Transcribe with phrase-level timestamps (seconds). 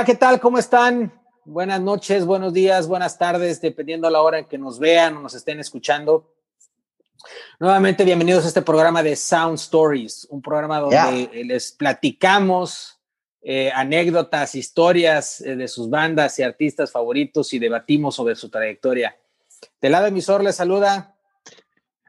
[0.00, 0.40] Hola, ¿qué tal?
[0.40, 1.12] ¿Cómo están?
[1.44, 5.20] Buenas noches, buenos días, buenas tardes, dependiendo a la hora en que nos vean o
[5.20, 6.32] nos estén escuchando.
[7.58, 12.98] Nuevamente, bienvenidos a este programa de Sound Stories, un programa donde les platicamos
[13.42, 19.14] eh, anécdotas, historias eh, de sus bandas y artistas favoritos y debatimos sobre su trayectoria.
[19.82, 21.14] Del lado emisor les saluda.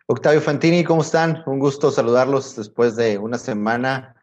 [0.08, 1.44] Octavio Fantini, ¿cómo están?
[1.46, 4.16] Un gusto saludarlos después de una semana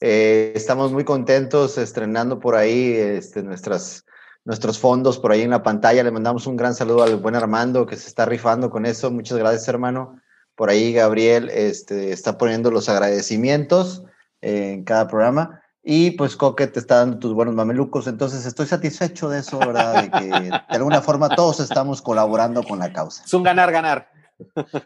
[0.00, 4.06] eh, estamos muy contentos estrenando por ahí este, nuestras,
[4.44, 6.02] nuestros fondos por ahí en la pantalla.
[6.02, 9.10] Le mandamos un gran saludo al buen Armando que se está rifando con eso.
[9.10, 10.18] Muchas gracias, hermano.
[10.54, 14.04] Por ahí Gabriel este, está poniendo los agradecimientos
[14.40, 15.62] eh, en cada programa.
[15.82, 18.06] Y pues Coque te está dando tus buenos mamelucos.
[18.06, 20.02] Entonces estoy satisfecho de eso, ¿verdad?
[20.02, 23.24] De que de alguna forma todos estamos colaborando con la causa.
[23.24, 24.10] Es un ganar-ganar.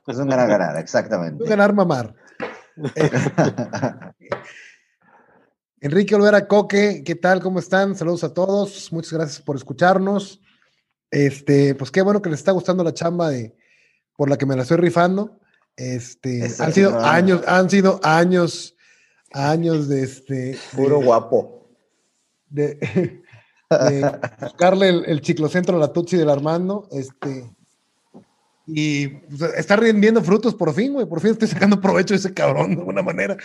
[0.06, 1.42] Es un ganar-ganar, exactamente.
[1.42, 2.14] Un ganar-mamar.
[5.84, 7.42] Enrique Olvera Coque, ¿qué tal?
[7.42, 7.94] ¿Cómo están?
[7.94, 8.90] Saludos a todos.
[8.90, 10.40] Muchas gracias por escucharnos.
[11.10, 13.54] Este, pues qué bueno que les está gustando la chamba de
[14.16, 15.38] por la que me la estoy rifando.
[15.76, 18.74] Este, han sido años, han sido años,
[19.34, 20.58] años de este.
[20.74, 21.68] Puro guapo.
[22.48, 22.78] De,
[24.40, 26.88] buscarle el, el, ciclocentro a la Tutsi del Armando.
[26.92, 27.44] Este,
[28.66, 31.06] y pues, está rindiendo frutos por fin, güey.
[31.06, 33.36] Por fin estoy sacando provecho de ese cabrón de alguna manera.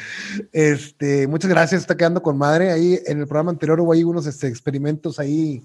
[0.51, 2.71] Este, muchas gracias, está quedando con madre.
[2.71, 5.61] Ahí en el programa anterior hubo ahí unos este, experimentos ahí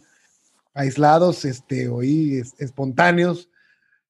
[0.75, 3.49] aislados, este, o ahí espontáneos.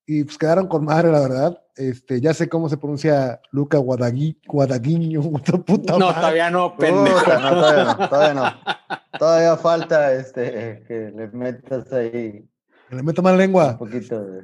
[0.06, 1.60] Y pues quedaron con madre, la verdad.
[1.76, 5.22] Este, ya sé cómo se pronuncia Luca Guadagui, Guadaguiño,
[5.66, 7.18] puta No, todavía no, pendejo.
[7.18, 8.54] no, todavía no, todavía no.
[9.18, 12.44] Todavía falta este, que le metas ahí
[12.90, 13.72] le meto más lengua.
[13.72, 14.24] Un poquito.
[14.24, 14.40] De...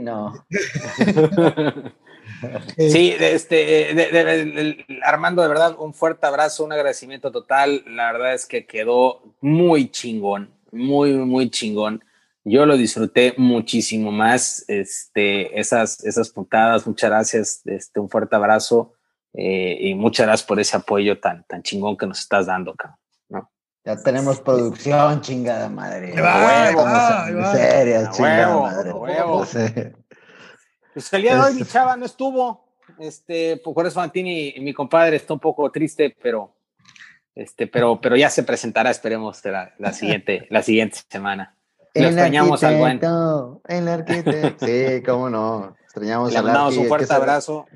[0.00, 0.32] no.
[2.78, 7.84] sí, este, Armando, de verdad, un fuerte abrazo, un agradecimiento total.
[7.86, 12.04] La verdad es que quedó muy chingón, muy, muy chingón.
[12.44, 16.86] Yo lo disfruté muchísimo más, este, esas, esas puntadas.
[16.86, 18.94] Muchas gracias, este, un fuerte abrazo
[19.32, 23.01] eh, y muchas gracias por ese apoyo tan, tan chingón que nos estás dando, cabrón.
[23.84, 26.14] Ya tenemos producción, chingada madre.
[26.20, 28.92] Va, Serias, chingada madre.
[28.92, 29.44] Huevo.
[30.94, 32.64] Pues el día de hoy mi chava no estuvo.
[32.98, 36.54] Este, por eso Fantini, mi compadre, está un poco triste, pero,
[37.34, 41.56] este, pero, pero ya se presentará, esperemos, la, la siguiente, la siguiente semana.
[41.94, 43.00] Le extrañamos al buen.
[43.66, 44.66] El arquitecto.
[44.66, 45.74] Sí, cómo no.
[45.84, 47.66] Extrañamos Le mandamos un fuerte abrazo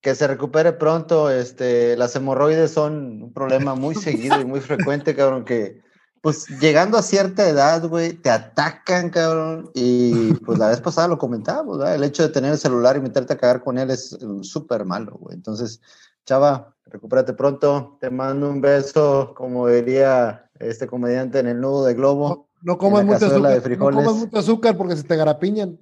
[0.00, 1.30] que se recupere pronto.
[1.30, 5.80] Este, las hemorroides son un problema muy seguido y muy frecuente, cabrón, que
[6.22, 9.70] pues llegando a cierta edad, güey, te atacan, cabrón.
[9.74, 11.94] Y pues la vez pasada lo comentábamos, ¿verdad?
[11.94, 15.16] El hecho de tener el celular y meterte a cagar con él es súper malo,
[15.18, 15.34] güey.
[15.34, 15.80] Entonces,
[16.26, 17.96] chava, recupérate pronto.
[18.00, 22.48] Te mando un beso, como diría este comediante en el nudo de globo.
[22.60, 23.70] No, comas mucho azúcar.
[23.78, 25.80] No comas mucho azúcar porque se te garapiñan.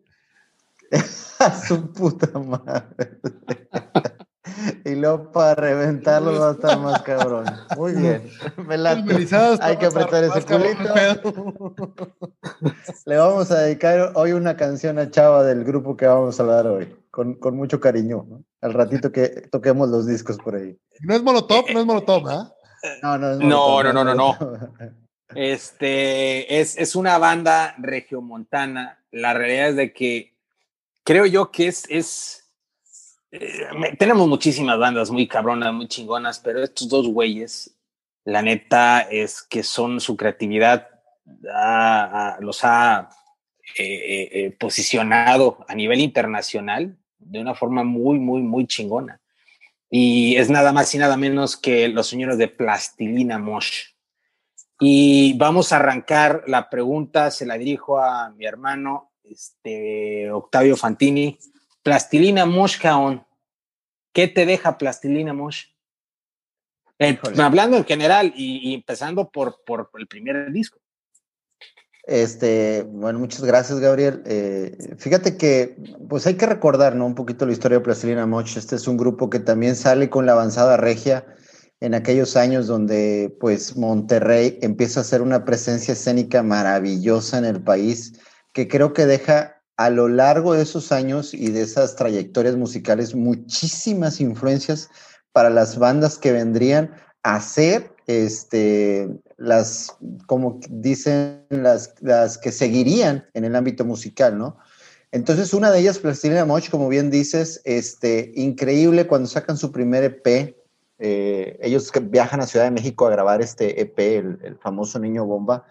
[1.39, 3.19] a su puta madre.
[4.85, 7.45] y luego para reventarlo va a estar más cabrón.
[7.77, 8.31] Muy bien.
[9.61, 10.95] Hay que apretar ese culito.
[13.07, 16.67] Le vamos a dedicar hoy una canción a Chava del grupo que vamos a hablar
[16.67, 16.95] hoy.
[17.11, 18.45] Con, con mucho cariño.
[18.61, 20.79] Al ratito que toquemos los discos por ahí.
[21.01, 22.53] No es Molotov, no es Molotov, ¿ah?
[23.03, 24.37] No, no, es no, no, no, no, no.
[25.35, 29.03] Este es, es una banda regiomontana.
[29.11, 30.38] La realidad es de que
[31.09, 32.53] creo yo que es, es
[33.31, 33.67] eh,
[33.99, 37.75] tenemos muchísimas bandas muy cabronas, muy chingonas, pero estos dos güeyes,
[38.27, 40.87] la neta es que son su creatividad
[42.41, 43.09] los ha
[43.79, 49.19] eh, eh, posicionado a nivel internacional de una forma muy, muy, muy chingona.
[49.89, 53.95] Y es nada más y nada menos que los señores de Plastilina Mosh.
[54.79, 61.39] Y vamos a arrancar la pregunta, se la dirijo a mi hermano este, Octavio Fantini,
[61.83, 62.79] Plastilina Mosh
[64.13, 65.67] ¿Qué te deja Plastilina Mosh?
[66.99, 70.81] Eh, hablando en general y, empezando por, por, el primer disco.
[72.05, 74.23] Este, bueno, muchas gracias, Gabriel.
[74.27, 75.77] Eh, fíjate que,
[76.09, 77.07] pues hay que recordar, ¿no?
[77.07, 78.57] Un poquito la historia de Plastilina Mosh.
[78.57, 81.25] Este es un grupo que también sale con la avanzada regia
[81.81, 87.63] en aquellos años donde, pues, Monterrey empieza a ser una presencia escénica maravillosa en el
[87.63, 88.15] país
[88.59, 93.15] que creo que deja a lo largo de esos años y de esas trayectorias musicales
[93.15, 94.91] muchísimas influencias
[95.31, 96.91] para las bandas que vendrían
[97.23, 99.97] a ser este, las,
[100.27, 104.59] como dicen, las, las que seguirían en el ámbito musical, ¿no?
[105.13, 110.03] Entonces, una de ellas, Plastilina Moch, como bien dices, este, increíble cuando sacan su primer
[110.03, 110.57] EP,
[110.99, 115.27] eh, ellos que viajan a Ciudad de México a grabar este EP, el, famoso Niño
[115.27, 115.65] Bomba,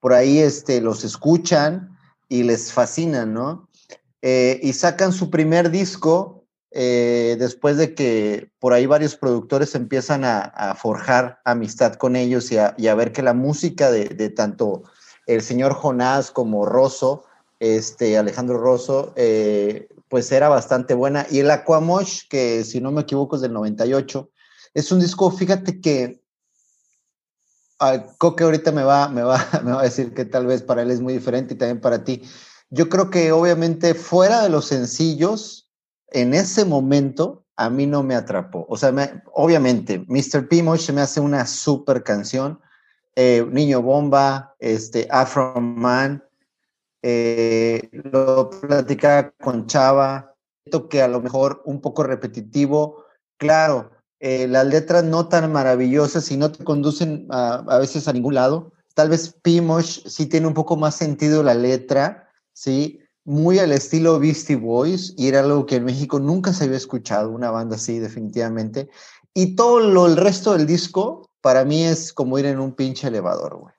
[0.00, 1.91] por ahí este, los escuchan
[2.32, 3.68] y les fascinan, ¿no?
[4.22, 10.24] Eh, y sacan su primer disco eh, después de que por ahí varios productores empiezan
[10.24, 14.84] a, forjar amistad con ellos y a, ver que la música de, tanto
[15.26, 17.24] el señor Jonás como Rosso,
[17.60, 19.12] este, Alejandro Rosso,
[20.08, 21.26] pues era bastante buena.
[21.30, 24.30] Y el Aquamosh, que si no me equivoco es del 98,
[24.72, 26.21] es un disco, fíjate que
[28.18, 30.90] Coque ahorita me va, me, va, me va a decir que tal vez para él
[30.90, 32.22] es muy diferente y también para ti.
[32.70, 35.70] Yo creo que obviamente fuera de los sencillos,
[36.08, 38.66] en ese momento a mí no me atrapó.
[38.68, 38.92] O sea,
[39.34, 40.48] obviamente, Mr.
[40.48, 42.60] Pimosh se me hace una super canción.
[43.14, 46.24] Eh, Niño Bomba, este, Afro Man,
[47.02, 50.34] eh, lo platicaba con Chava,
[50.88, 53.04] que a lo mejor un poco repetitivo.
[53.36, 53.90] Claro,
[54.24, 58.70] eh, las letras no tan maravillosas y no te conducen a, veces a ningún lado.
[58.94, 63.00] Tal vez Pimosh sí tiene un poco más sentido la letra, ¿sí?
[63.24, 67.30] Muy al estilo Beastie Boys y era algo que en México nunca se había escuchado,
[67.30, 68.88] una banda así definitivamente.
[69.34, 73.08] Y todo lo, el resto del disco para mí es como ir en un pinche
[73.08, 73.74] elevador, güey.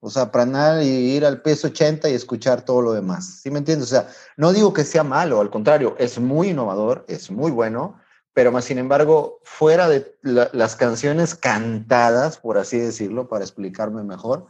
[0.00, 3.40] O sea, para nada ir al peso 80 y escuchar todo lo demás.
[3.42, 3.88] ¿Sí me entiendes?
[3.88, 4.08] O sea,
[4.38, 8.00] no digo que sea malo, al contrario, es muy innovador, es muy bueno,
[8.32, 14.46] pero más sin embargo, fuera de las canciones cantadas, por así decirlo, para explicarme mejor,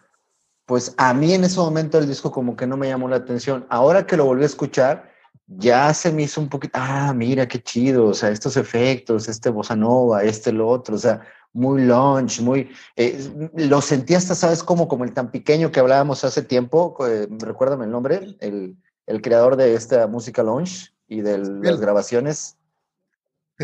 [0.67, 3.67] pues a mí en ese momento el disco como que no me llamó la atención.
[3.71, 5.11] Ahora que lo volví a escuchar,
[5.47, 9.51] ya se me hizo un poquito, ah, mira qué chido, o sea, estos efectos, este
[9.51, 11.23] bossa nova, este lo otro, o sea,
[11.53, 13.19] muy launch, muy, eh,
[13.57, 14.63] lo sentí hasta, ¿sabes?
[14.63, 19.23] Como, como el tan pequeño que hablábamos hace tiempo, eh, recuérdame el nombre, el, el
[19.23, 22.57] creador de esta música launch y de las grabaciones,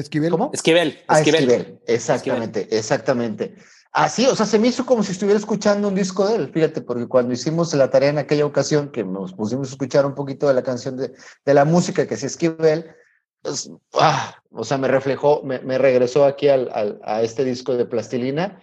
[0.01, 0.31] Esquivel.
[0.31, 0.51] ¿Cómo?
[0.53, 0.99] Esquivel.
[1.09, 1.81] Ah, Esquivel.
[1.87, 3.55] Exactamente, exactamente.
[3.93, 6.83] Así, o sea, se me hizo como si estuviera escuchando un disco de él, fíjate,
[6.83, 10.47] porque cuando hicimos la tarea en aquella ocasión, que nos pusimos a escuchar un poquito
[10.47, 11.15] de la canción de,
[11.47, 12.95] de la música que es Esquivel,
[13.41, 17.75] pues, ah, o sea, me reflejó, me, me regresó aquí al, al, a este disco
[17.75, 18.61] de Plastilina,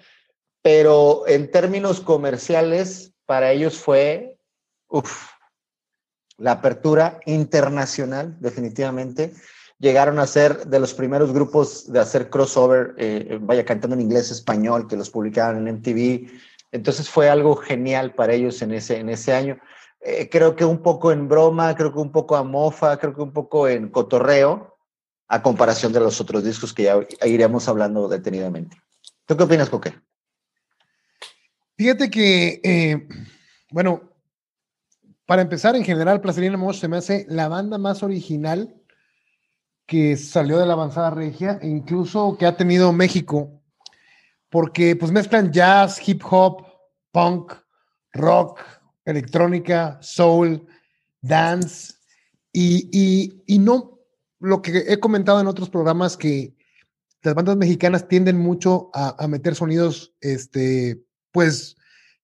[0.61, 4.37] pero en términos comerciales, para ellos fue,
[4.87, 5.29] uff,
[6.37, 9.33] la apertura internacional, definitivamente
[9.83, 14.31] llegaron a ser de los primeros grupos de hacer crossover, eh, vaya cantando en inglés,
[14.31, 16.31] español, que los publicaban en MTV.
[16.71, 19.59] Entonces fue algo genial para ellos en ese, en ese año.
[19.99, 23.21] Eh, creo que un poco en broma, creo que un poco a mofa, creo que
[23.21, 24.77] un poco en cotorreo,
[25.27, 28.77] a comparación de los otros discos que ya iremos hablando detenidamente.
[29.25, 29.93] ¿Tú qué opinas, Coque?
[31.75, 33.05] Fíjate que, eh,
[33.69, 34.13] bueno,
[35.25, 38.79] para empezar, en general, Plastilina Mosh se me hace la banda más original
[39.85, 43.61] que salió de la avanzada regia e incluso que ha tenido México,
[44.49, 46.65] porque pues mezclan jazz, hip hop,
[47.11, 47.53] punk,
[48.13, 48.59] rock,
[49.05, 50.65] electrónica, soul,
[51.21, 51.93] dance
[52.51, 53.99] y, y, no
[54.39, 56.53] lo que he comentado en otros programas que
[57.23, 61.77] las bandas mexicanas tienden mucho a, meter sonidos, este, pues,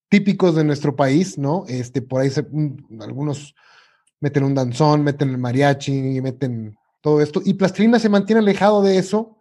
[0.10, 1.63] típicos de nuestro país, ¿no?
[1.67, 2.29] Este, por ahí
[3.00, 3.55] algunos
[4.19, 7.41] meten un danzón, meten el mariachi, meten todo esto.
[7.44, 9.38] Y Plastilina se mantiene alejado de eso.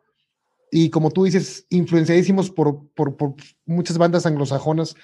[0.71, 3.17] Y como tú dices, influenciadísimos por, por,
[3.65, 4.95] muchas bandas anglosajonas,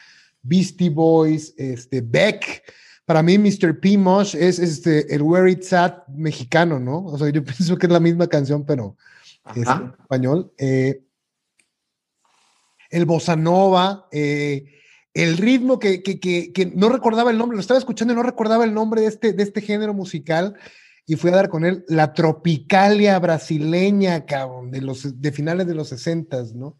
[0.42, 2.62] Beastie Boys, este, Beck.
[3.06, 3.80] Para mí, Mr.
[3.80, 3.98] P.
[3.98, 7.04] Mosh es este, el Where It's At mexicano, ¿no?
[7.06, 8.96] O sea, yo pienso que es la misma canción, pero
[9.54, 10.52] es en español.
[10.58, 11.02] Eh,
[12.90, 14.66] el bossa nova, eh,
[15.14, 18.22] el ritmo que, que, que, que, no recordaba el nombre, lo estaba escuchando y no
[18.22, 20.56] recordaba el nombre de este, de este género musical
[21.06, 25.74] y fui a dar con él la tropicalia brasileña, cabrón, de, los, de finales de
[25.74, 26.78] los 60, ¿no?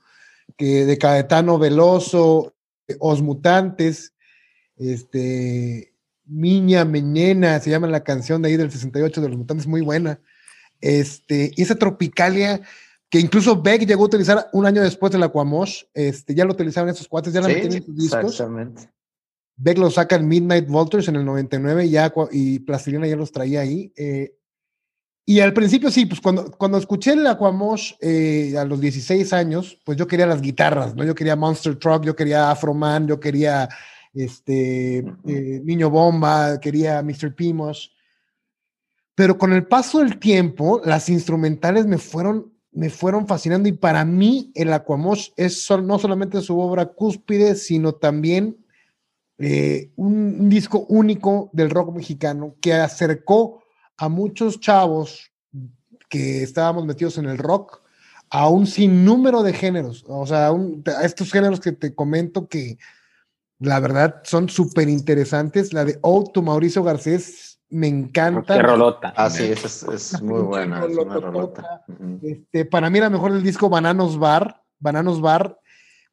[0.57, 2.54] Que de Caetano Veloso,
[2.99, 4.14] Os Mutantes,
[4.76, 9.83] este, Miña Meñena, se llama la canción de ahí del 68 de los Mutantes, muy
[9.83, 10.21] buena.
[10.81, 12.62] Este, y esa tropicalia
[13.11, 16.52] que incluso Beck llegó a utilizar un año después de la Aquamosh, este, ya lo
[16.52, 18.33] utilizaban esos cuates, ya la metían en sus discos.
[18.33, 18.90] Exactamente.
[19.56, 23.61] Beck lo saca en Midnight Vultures en el 99 ya, y Plastilina ya los traía
[23.61, 23.92] ahí.
[23.96, 24.37] Eh,
[25.26, 29.78] y al principio sí, pues cuando, cuando escuché el Aquamosh eh, a los 16 años,
[29.84, 31.04] pues yo quería las guitarras, ¿no?
[31.04, 33.68] Yo quería Monster Truck, yo quería Afro Man, yo quería
[34.12, 37.34] este, eh, Niño Bomba, quería Mr.
[37.34, 37.92] Pimos.
[39.14, 44.04] Pero con el paso del tiempo, las instrumentales me fueron, me fueron fascinando y para
[44.04, 48.63] mí el Aquamosh es no solamente su obra cúspide, sino también
[49.38, 53.62] eh, un, disco único del rock mexicano que acercó
[53.97, 55.33] a muchos chavos
[56.09, 57.83] que estábamos metidos en el rock
[58.31, 62.79] a un sinnúmero de géneros, o sea, a, estos géneros que te comento que
[63.61, 65.73] la verdad son súper interesantes.
[65.73, 68.57] La de Ode to Mauricio Garcés me encanta.
[68.57, 69.14] Qué rolota.
[69.17, 70.85] Ah, sí, es, es muy buena.
[70.85, 71.85] Es una rolota.
[72.23, 74.62] Este, para mí, la mejor del disco Bananos Bar.
[74.79, 75.59] Bananos Bar,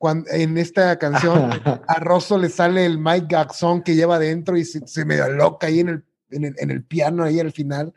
[0.02, 1.52] cuando, en esta canción,
[1.88, 5.68] a Rosso le sale el Mike Gaxon que lleva adentro y se, me da loca
[5.68, 7.94] ahí en el, en el, en el piano, ahí al final.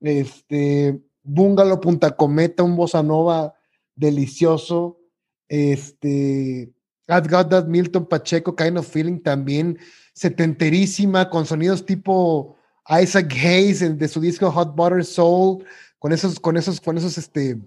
[0.00, 3.52] Este, Bungalow Punta Cometa, un bossa nova
[3.94, 4.98] delicioso.
[5.46, 6.72] Este,
[7.06, 9.78] I've Got That Milton Pacheco Kind of Feeling también
[10.14, 12.56] setenterísima, con sonidos tipo
[12.88, 15.66] Isaac Hayes de su disco Hot Butter Soul,
[15.98, 17.58] con esos, con esos, con esos este,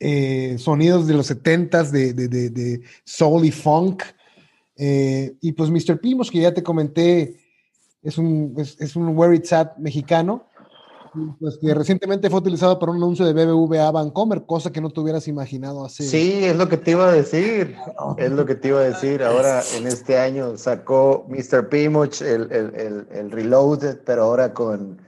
[0.00, 4.02] eh, sonidos de los setentas de, de, de, soul y funk.
[4.76, 6.00] Eh, y pues Mr.
[6.00, 7.36] Pimos, que ya te comenté,
[8.02, 10.46] es un, es, es un Where It's At mexicano
[11.38, 15.00] pues que recientemente fue utilizado para un anuncio de BBVA Bancomer, cosa que no te
[15.00, 16.06] hubieras imaginado hacer.
[16.06, 17.76] Sí, es lo que te iba a decir.
[18.16, 19.22] Es lo que te iba a decir.
[19.22, 21.68] Ahora, en este año sacó Mr.
[21.68, 25.00] Pimuch el, el, el, el Reloaded, pero ahora con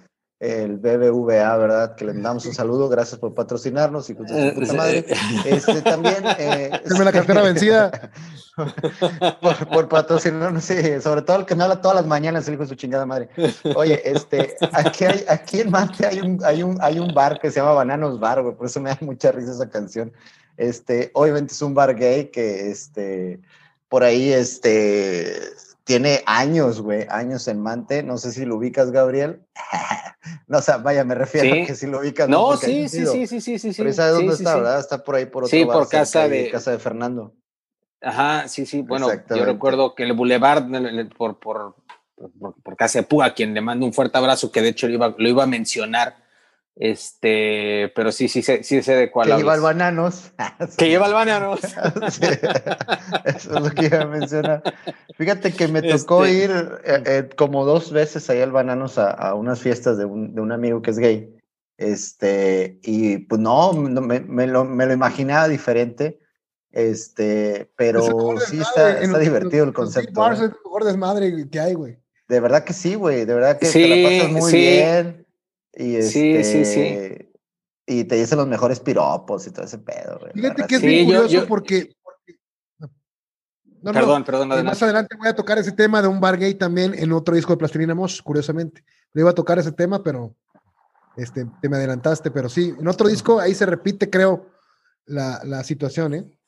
[0.43, 1.95] el BBVA, ¿verdad?
[1.95, 5.07] Que le damos un saludo, gracias por patrocinarnos, y de puta madre.
[5.47, 6.25] Este, también...
[6.39, 6.71] Eh,
[7.05, 8.11] la cartera vencida.
[9.73, 12.71] por, patrocinarnos, sí, sobre todo el que me habla todas las mañanas, el hijo de
[12.71, 13.29] su chingada madre.
[13.77, 17.51] Oye, este, aquí, hay, aquí en Marte hay un, hay, un, hay un bar que
[17.51, 20.13] se llama Bananos Bar, güey, por eso me da mucha risa esa canción.
[20.57, 23.41] Este, obviamente es un bar gay que, este,
[23.89, 25.39] por ahí, este
[25.85, 28.03] tiene años, güey, años en Mante.
[28.03, 29.43] No sé si lo ubicas, Gabriel.
[30.47, 32.29] no, o sea, vaya, me refiero a que si lo ubicas.
[32.29, 34.81] No, sí, sí, sí, sí, sí, sí, Pero ¿sabes dónde está, verdad?
[34.81, 36.51] Está por ahí, por otro Sí, por casa de...
[36.51, 37.35] casa de Fernando.
[38.01, 38.83] Ajá, sí, sí.
[38.83, 40.65] Bueno, yo recuerdo que el Boulevard,
[41.17, 41.77] por, por,
[42.39, 44.89] por, por, casa de Púa, a quien le mando un fuerte abrazo, que de hecho
[44.89, 46.22] lo iba, lo iba a mencionar
[46.75, 50.33] este, pero sí, sí, sí, sí sé de cuál Que lleva el bananos.
[50.79, 51.61] que lleva el bananos.
[53.25, 54.63] Eso es lo que iba a mencionar.
[55.17, 56.51] Fíjate que me tocó este, ir
[56.85, 60.51] eh, eh, como dos veces ahí al bananos a, unas fiestas de un, de un,
[60.51, 61.37] amigo que es gay.
[61.77, 66.21] Este, y pues no, me, me, lo, me lo imaginaba diferente.
[66.71, 68.03] Este, pero
[68.41, 70.33] sí está, está divertido el concepto.
[70.33, 71.99] Es el mejor desmadre que hay, güey.
[72.29, 73.27] De verdad que sí, güey.
[73.27, 75.22] De verdad que te la pasas muy bien
[75.75, 76.81] y sí, sí, sí.
[76.81, 77.33] Este,
[77.87, 80.33] y te dicen los mejores piropos y todo ese pedo, güey.
[80.33, 81.95] Fíjate que es bien curioso porque.
[83.83, 84.53] perdón, perdón.
[84.53, 87.35] Eh, más adelante voy a tocar ese tema de un bar gay también en otro
[87.35, 88.85] disco de Plastilina Mosh, curiosamente.
[89.13, 90.37] Le iba a tocar ese tema, pero
[91.17, 92.31] este, te me adelantaste.
[92.31, 94.47] Pero sí, en otro disco ahí se repite, creo,
[95.07, 96.39] la, la situación, ¿eh?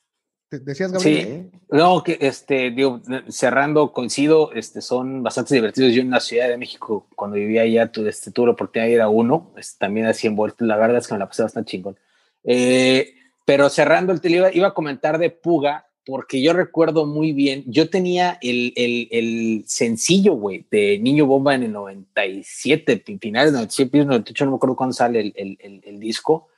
[0.50, 1.50] ¿Decías, Gabriel?
[1.52, 5.92] Sí, no, que este, digo, cerrando, coincido, este, son bastante divertidos.
[5.92, 8.94] Yo en la Ciudad de México, cuando vivía allá, tuve, este, tuve la oportunidad de
[8.94, 10.64] ir a uno, este, también así envuelto.
[10.64, 11.96] La verdad es que me la pasé bastante chingón.
[12.44, 17.64] Eh, pero cerrando el tema, iba, a comentar de Puga, porque yo recuerdo muy bien,
[17.66, 23.58] yo tenía el, el, el sencillo, güey, de Niño Bomba en el 97, finales de
[23.58, 26.48] 97, 98, no me acuerdo cuándo sale el, el disco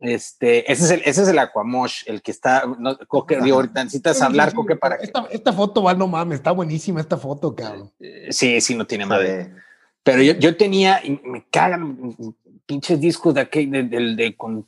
[0.00, 3.84] este, ese es el, ese es el Aquamosh, el que está, no, Coque, digo, ahorita
[3.84, 7.92] necesitas hablar, Coque, para esta, Esta foto, va, no mames, está buenísima esta foto, cabrón.
[8.00, 9.52] Eh, sí, sí, no tiene madre.
[10.02, 12.14] Pero yo, yo tenía, y me cagan
[12.66, 13.84] pinches discos de, aquel, de,
[14.14, 14.66] de, con,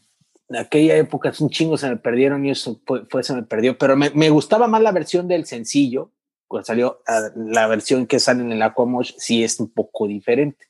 [0.48, 3.96] de aquella época, un chingo se me perdieron y eso fue, se me perdió, pero
[3.96, 6.10] me, me, gustaba más la versión del sencillo,
[6.46, 10.66] cuando salió ah, la versión que sale en el Aquamosh, sí es un poco diferente.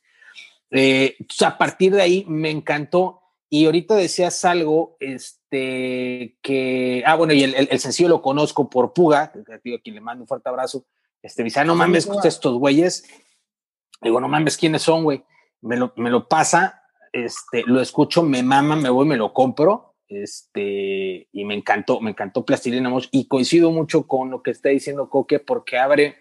[0.71, 7.33] Eh, a partir de ahí me encantó y ahorita decías algo, este, que, ah, bueno,
[7.33, 9.31] y el, el, sencillo lo conozco por Puga,
[9.63, 10.85] digo, a quien le mando un fuerte abrazo.
[11.21, 13.07] Este, dice, ah, no mames, estos güeyes.
[14.01, 15.23] Digo, no mames, ¿quiénes son, güey?
[15.61, 19.95] Me lo, me lo pasa, este, lo escucho, me mama, me voy, me lo compro,
[20.07, 24.69] este, y me encantó, me encantó Plastilina Mosh, y coincido mucho con lo que está
[24.69, 26.15] diciendo Coque, porque abre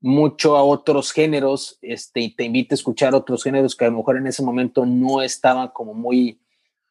[0.00, 3.98] mucho a otros géneros, este, y te invita a escuchar otros géneros que a lo
[3.98, 6.40] mejor en ese momento no estaban como muy,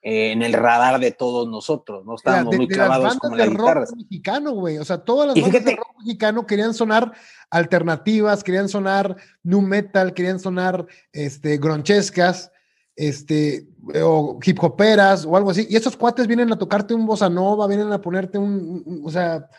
[0.02, 2.16] eh, en el radar de todos nosotros, ¿no?
[2.16, 3.82] Estábamos muy clavados con la guitarra.
[3.82, 4.78] Rock mexicano, güey.
[4.78, 7.12] O sea, todas las bandas de rock mexicano querían sonar
[7.50, 12.52] alternativas, querían sonar new metal, querían sonar este, gronchescas,
[12.96, 13.68] este,
[14.04, 15.66] o hip hoperas o algo así.
[15.70, 19.50] Y esos cuates vienen a tocarte un bossa nova, vienen a ponerte un, o sea,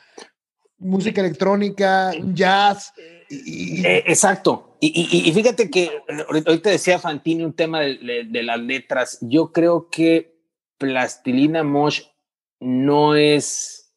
[0.79, 2.93] música electrónica, un jazz.
[3.29, 4.68] Eh, exacto.
[4.81, 5.91] Y, fíjate que
[6.29, 9.19] ahorita decía Fantini un tema de, de, las letras.
[9.21, 10.39] Yo creo que
[10.79, 12.03] Plastilina Mosh
[12.61, 13.93] no es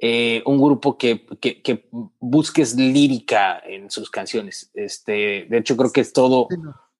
[0.00, 1.88] eh, un grupo que, que,
[2.18, 4.70] busques lírica en sus canciones.
[4.74, 6.48] Este, de hecho, creo que es todo,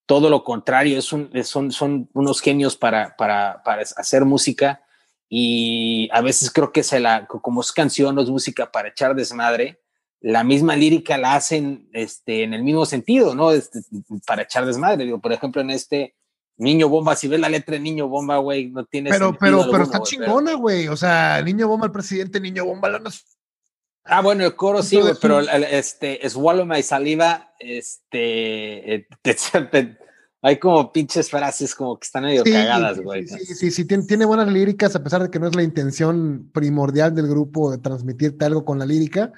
[0.06, 0.98] todo lo contrario.
[0.98, 4.84] Es un, son, son unos genios para, para, para hacer música
[5.28, 9.16] y a veces creo que se la, como es canción o es música para echar
[9.16, 9.80] desmadre,
[10.24, 13.52] la misma lírica la hacen este, en el mismo sentido, ¿no?
[13.52, 13.80] Este,
[14.26, 15.04] para echar desmadre.
[15.04, 16.14] Digo, por ejemplo, en este
[16.56, 19.84] Niño Bomba, si ves la letra de Niño Bomba, güey, no tiene Pero, pero, pero
[19.84, 20.88] está chingona, güey.
[20.88, 23.02] O sea, Niño Bomba, el presidente, Niño Bomba, la
[24.04, 29.06] Ah, bueno, el coro sí, güey, pero este, Swallow My Saliva, este,
[30.42, 33.26] hay como pinches frases como que están medio cagadas, güey.
[33.26, 36.50] Sí, sí, sí, tiene, tiene, buenas líricas, a pesar de que no es la intención
[36.54, 39.30] primordial del grupo de transmitirte algo con la lírica,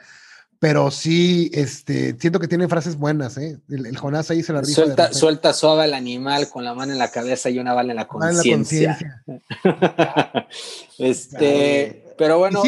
[0.59, 3.59] pero sí, este, siento que tiene frases buenas, ¿eh?
[3.69, 4.73] El, Jonás ahí se la rifa.
[4.75, 7.97] Suelta, suelta suave al animal con la mano en la cabeza y una bala en
[7.97, 9.23] la conciencia.
[10.99, 12.63] este, pero bueno.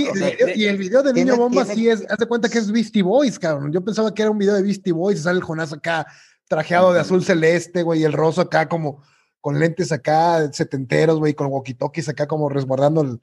[0.54, 3.38] Y, el video de Niño Bomba sí es, haz de cuenta que es Beastie Boys,
[3.38, 3.72] cabrón.
[3.72, 6.06] Yo pensaba que era un video de Beastie Boys, sale el Jonás acá
[6.46, 9.02] trajeado de azul celeste, güey, y el roso acá como
[9.40, 13.20] con lentes acá setenteros, güey, con walkie-talkies acá como resguardando el,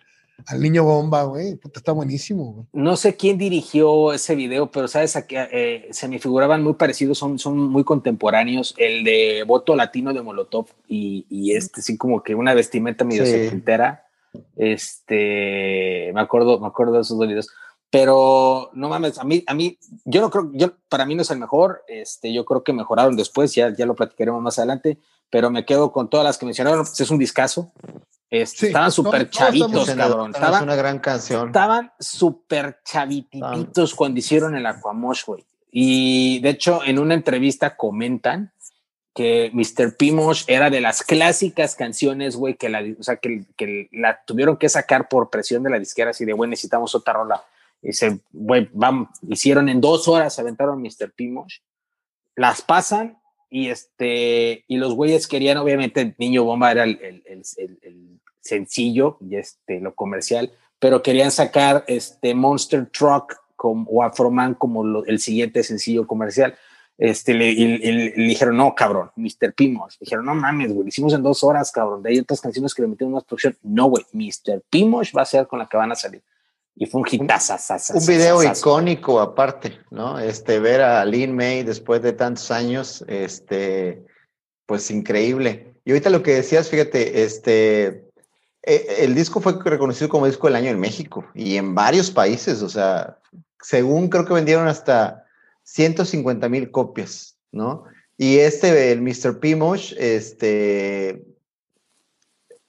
[0.47, 1.59] al niño bomba, güey.
[1.73, 6.19] Está buenísimo, No sé quién dirigió ese video, pero sabes, a que eh, se me
[6.19, 8.73] figuraban muy parecidos, son, son muy contemporáneos.
[8.77, 13.25] El de Voto Latino de Molotov y, y este, sí, como que una vestimenta medio
[13.25, 13.49] sí.
[14.55, 17.49] Este, me acuerdo, me acuerdo de esos dos videos.
[17.89, 21.31] Pero no mames, a mí, a mí, yo no creo, yo, para mí no es
[21.31, 21.83] el mejor.
[21.87, 24.97] Este, yo creo que mejoraron después, ya, ya lo platicaremos más adelante.
[25.29, 26.81] Pero me quedo con todas las que mencionaron.
[26.81, 27.71] Es un discazo.
[28.29, 30.31] Este, estaban súper chavitos, cabrón.
[30.33, 31.47] Estaban, una gran canción.
[31.47, 35.45] Estaban súper chavititos cuando hicieron el Aquamosh, güey.
[35.71, 38.51] Y de hecho, en una entrevista comentan
[39.13, 39.95] que Mr.
[39.95, 44.57] Pimosh era de las clásicas canciones, güey, que la, o sea, que, que, la tuvieron
[44.57, 47.43] que sacar por presión de la disquera, así de, güey, necesitamos otra rola.
[47.81, 51.11] Y se, güey, vamos, hicieron en dos horas, aventaron Mr.
[51.15, 51.59] Pimosh,
[52.35, 53.17] las pasan
[53.55, 59.17] y este, y los güeyes querían, obviamente, Niño Bomba era el, el, el, el sencillo
[59.21, 65.05] y este, lo comercial, pero querían sacar este Monster Truck como, o Afroman como lo,
[65.05, 66.53] el siguiente sencillo comercial
[66.97, 69.53] este, le, y, le, dijeron, no, cabrón, Mr.
[69.55, 69.97] Pimos.
[70.01, 72.03] Dijeron, no mames, güey, lo hicimos en dos horas, cabrón.
[72.03, 73.55] De ahí otras canciones que le metieron más producción.
[73.63, 74.63] No, güey, Mr.
[74.69, 76.21] Pimos va a ser con la que van a salir.
[76.75, 77.55] Y fue un hitazo.
[77.93, 80.19] Un, un video icónico aparte, ¿no?
[80.19, 84.03] Este, ver a Lin May después de tantos años, este,
[84.65, 85.73] pues increíble.
[85.85, 88.05] Y ahorita lo que decías, fíjate, este,
[88.65, 92.69] el disco fue reconocido como disco del año en México y en varios países, o
[92.69, 93.19] sea,
[93.61, 95.25] según creo que vendieron hasta
[95.63, 97.85] 150 mil copias, ¿no?
[98.17, 99.39] Y este, el Mr.
[99.39, 101.25] Pimosh, este,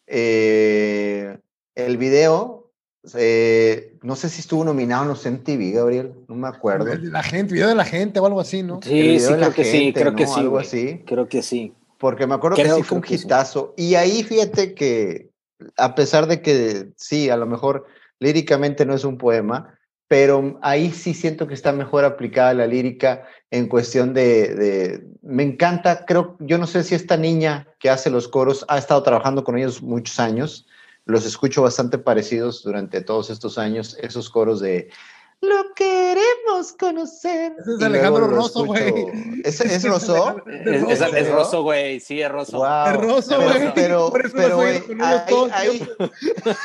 [0.06, 1.38] eh,
[1.74, 2.72] el video,
[3.14, 6.94] eh, no sé si estuvo nominado en los MTV, Gabriel, no me acuerdo.
[6.94, 8.78] La gente, video de la gente o algo así, ¿no?
[8.80, 10.16] Sí, sí, creo que gente, sí, creo ¿no?
[10.16, 10.40] que sí.
[10.40, 11.02] Algo así.
[11.04, 11.72] Creo que sí.
[11.98, 13.74] Porque me acuerdo creo, que sí fue un hitazo.
[13.76, 13.82] Sí.
[13.82, 15.30] Y ahí fíjate que,
[15.76, 17.84] a pesar de que sí, a lo mejor
[18.20, 23.24] líricamente no es un poema, pero ahí sí siento que está mejor aplicada la lírica
[23.50, 28.08] en cuestión de, de, me encanta, creo, yo no sé si esta niña que hace
[28.10, 30.68] los coros ha estado trabajando con ellos muchos años,
[31.06, 34.90] los escucho bastante parecidos durante todos estos años, esos coros de
[35.42, 37.52] lo queremos conocer.
[37.58, 39.06] Ese es Alejandro Rosso, güey.
[39.44, 40.42] ¿Es, ¿Es, Rosso?
[40.46, 42.00] Es, es, es Rosso, güey.
[42.00, 42.58] Sí, es Rosso.
[42.58, 42.86] Wow.
[42.86, 43.74] Es Rosso, güey.
[43.74, 44.82] Pero, pero, güey,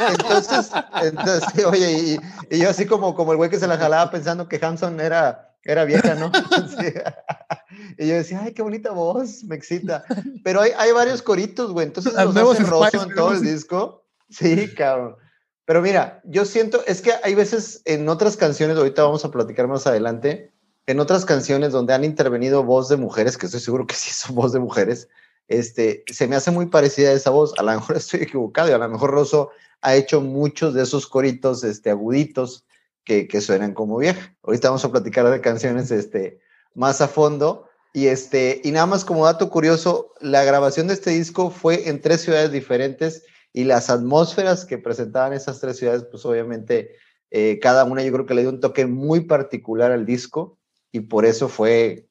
[0.09, 0.71] entonces,
[1.03, 4.47] entonces, oye, y, y, yo así como, como el güey que se la jalaba pensando
[4.47, 6.31] que Hanson era, era vieja, ¿no?
[6.79, 6.93] Sí.
[7.97, 10.05] Y yo decía, ay, qué bonita voz, me excita.
[10.43, 11.87] Pero hay, hay varios coritos, güey.
[11.87, 14.00] Entonces los hace Rosso en todo el disco.
[14.31, 15.15] Sí, cabrón.
[15.65, 19.67] Pero mira, yo siento, es que hay veces en otras canciones, ahorita vamos a platicar
[19.67, 20.51] más adelante,
[20.87, 24.35] en otras canciones donde han intervenido voz de mujeres, que estoy seguro que sí son
[24.35, 25.07] voz de mujeres,
[25.47, 27.53] este, se me hace muy parecida a esa voz.
[27.57, 31.07] A lo mejor estoy equivocado y a lo mejor Rosso ha hecho muchos de esos
[31.07, 32.65] coritos este, aguditos
[33.03, 34.35] que, que suenan como vieja.
[34.43, 36.39] Ahorita vamos a platicar de canciones este,
[36.73, 37.67] más a fondo.
[37.93, 41.99] Y, este, y nada más como dato curioso, la grabación de este disco fue en
[41.99, 46.95] tres ciudades diferentes y las atmósferas que presentaban esas tres ciudades, pues obviamente
[47.29, 50.57] eh, cada una yo creo que le dio un toque muy particular al disco
[50.91, 52.07] y por eso fue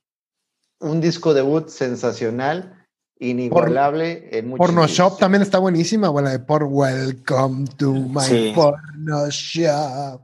[0.81, 2.87] un disco debut sensacional,
[3.19, 4.87] inigualable por, en muchos Porno.
[4.87, 8.53] Shop también está buenísima, bueno, de por Welcome to my sí.
[8.55, 10.23] Porno Shop.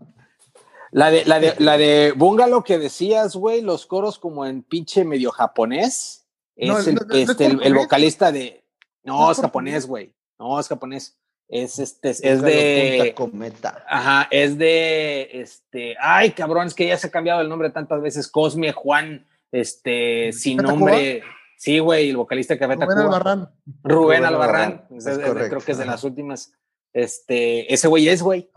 [0.92, 5.04] La de, la de, la de Bungalow que decías, güey, los coros como en pinche
[5.04, 6.26] medio japonés.
[6.54, 8.64] Es no, el, no, este, el, el, vocalista de.
[9.04, 10.15] No, no es japonés, güey.
[10.38, 11.18] No, es japonés.
[11.48, 13.14] Es este, es, es de.
[13.16, 13.84] Cometa.
[13.88, 15.28] Ajá, es de.
[15.32, 15.96] Este.
[16.00, 18.28] Ay, cabrón, es que ya se ha cambiado el nombre tantas veces.
[18.28, 21.20] Cosme Juan, este, sin nombre.
[21.20, 21.32] Cuba?
[21.56, 23.38] Sí, güey, el vocalista de Café Rubén Albarrán.
[23.38, 24.72] Rubén, Rubén Albarrán.
[24.72, 24.98] Albarrán.
[24.98, 26.52] Es, es, creo que es de las últimas.
[26.92, 28.50] Este, ese güey es, güey.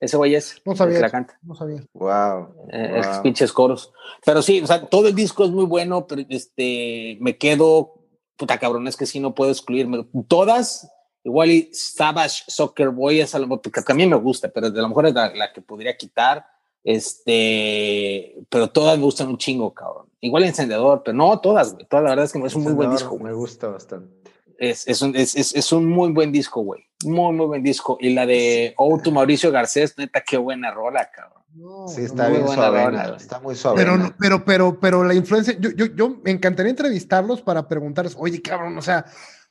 [0.00, 0.60] Ese güey es.
[0.64, 1.00] No sabía.
[1.00, 1.38] la canta.
[1.42, 1.84] No sabía.
[1.92, 2.54] Wow.
[2.70, 3.22] Eh, wow.
[3.22, 3.92] pinches coros.
[4.24, 7.97] Pero sí, o sea, todo el disco es muy bueno, pero este, me quedo,
[8.38, 10.06] puta cabrón, es que sí no puedo excluirme.
[10.28, 10.90] Todas,
[11.24, 15.06] igual y Savage Soccer Boy es algo que también me gusta, pero de lo mejor
[15.06, 16.46] es la, la que podría quitar.
[16.84, 20.06] Este, pero todas me gustan un chingo, cabrón.
[20.20, 21.86] Igual Encendedor, pero no todas, güey.
[21.86, 23.24] Todas, la verdad es que es un muy buen disco, güey.
[23.24, 24.30] Me gusta bastante.
[24.58, 26.82] Es, es, un, es, es, es un muy buen disco, güey.
[27.04, 27.96] Muy, muy buen disco.
[28.00, 31.44] Y la de Oh, tu Mauricio Garcés, neta, qué buena rola, cabrón.
[31.54, 32.84] No, Sí, está muy bien suave.
[32.84, 33.16] rola.
[33.16, 33.76] Está muy suave.
[33.78, 38.16] Pero, no- pero, pero, pero la influencia, yo, yo, yo me encantaría entrevistarlos para preguntarles,
[38.18, 39.04] oye, cabrón, o sea,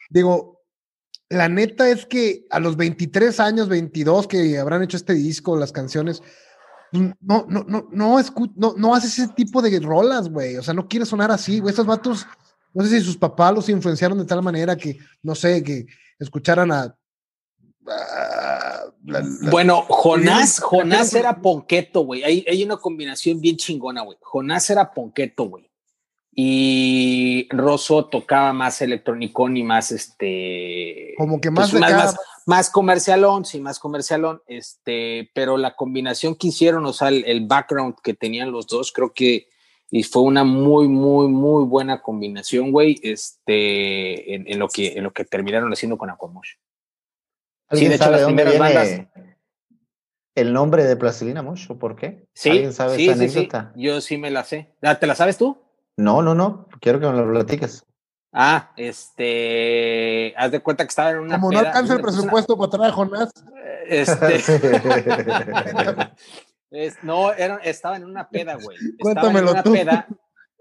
[0.09, 0.61] digo,
[1.29, 5.71] la neta es que a los 23 años, 22 que habrán hecho este disco, las
[5.71, 6.21] canciones,
[6.91, 10.73] no, no, no, no, escu- no, no haces ese tipo de rolas, güey, o sea,
[10.73, 12.25] no quieres sonar así, güey, estos vatos,
[12.77, 15.85] no sé si sus papás los influenciaron de tal manera que, no sé, que
[16.19, 16.95] escucharan a...
[17.87, 22.23] a- la- la- Bueno, Jonás, Jonás era ponqueto, güey.
[22.23, 24.17] Hay, hay una combinación bien chingona, güey.
[24.21, 25.69] Jonás era ponqueto, güey.
[26.39, 31.15] Y Rosso tocaba más electronicón y más este.
[31.17, 34.43] Como que más pues, de cada- más, más comercialón, sí, más comercialón.
[34.45, 38.91] Este, pero la combinación que hicieron, o sea, el, el background que tenían los dos,
[38.91, 39.47] creo que
[39.89, 42.99] y fue una muy, muy, muy buena combinación, güey.
[43.03, 46.49] Este, en, en lo que, en lo que terminaron haciendo con Aquamosh.
[46.49, 46.57] Sí,
[47.69, 49.09] ¿Alguien de hecho, sabe las dónde primeras viene
[50.35, 52.27] el nombre de Plastilina Mosh o por qué?
[52.33, 53.37] Sí, ¿Alguien sabe sí, esa sí, sí.
[53.39, 53.73] anécdota?
[53.75, 54.75] Yo sí me la sé.
[54.99, 55.57] ¿Te la sabes tú?
[55.97, 56.67] No, no, no.
[56.79, 57.83] Quiero que me lo platiques.
[58.31, 62.55] Ah, este, haz de cuenta que estaba en una Como no alcanza el una- presupuesto
[62.57, 63.31] para traer a Jonás,
[63.87, 64.37] Este,
[66.71, 68.77] es- no, era, estaba en una peda, güey.
[68.77, 69.71] Estaba en Cuéntamelo una tú.
[69.73, 70.07] peda,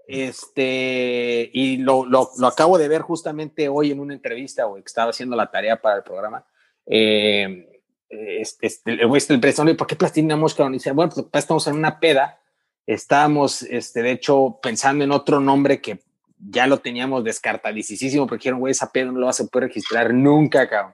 [0.07, 4.87] este, y lo, lo, lo acabo de ver justamente hoy en una entrevista, güey, que
[4.87, 6.45] estaba haciendo la tarea para el programa.
[6.85, 10.65] Eh, este, este, el güey, este, el presidente, ¿por qué plastilina mosca?
[10.65, 12.39] Y dice, bueno, pues estamos en una peda.
[12.85, 15.99] Estábamos, este, de hecho, pensando en otro nombre que
[16.39, 20.13] ya lo teníamos descartadísimo, porque dijeron, güey, esa peda no lo vas a poder registrar
[20.13, 20.93] nunca, cabrón.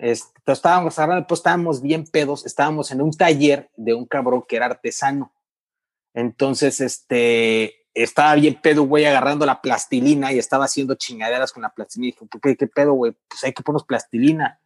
[0.00, 4.56] Este, estábamos hablando, pues estábamos bien pedos, estábamos en un taller de un cabrón que
[4.56, 5.32] era artesano.
[6.14, 11.70] Entonces, este, estaba bien pedo, güey, agarrando la plastilina y estaba haciendo chingaderas con la
[11.70, 12.08] plastilina.
[12.08, 13.12] Y dijo, ¿qué, qué pedo, güey?
[13.28, 14.58] Pues hay que ponernos plastilina.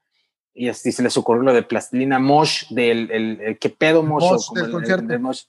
[0.55, 4.23] Y así se les ocurrió lo de plastilina Mosh, del el, el- ¿qué pedo Mosh?
[4.23, 5.42] Mosh O como del el- Mosh.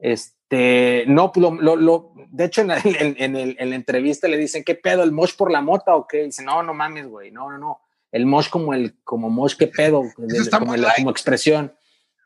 [0.00, 4.26] Este, no, pues lo, lo, lo- de hecho en en, en el- en la entrevista
[4.26, 5.02] le dicen, ¿qué pedo?
[5.04, 6.24] ¿El Mosh por la mota o qué?
[6.24, 7.80] Dice, no, no mames, güey, no, no, no.
[8.12, 10.02] El Mosh como el, como Mosh, ¿qué pedo?
[10.28, 10.96] Está como, light.
[10.96, 11.74] como expresión.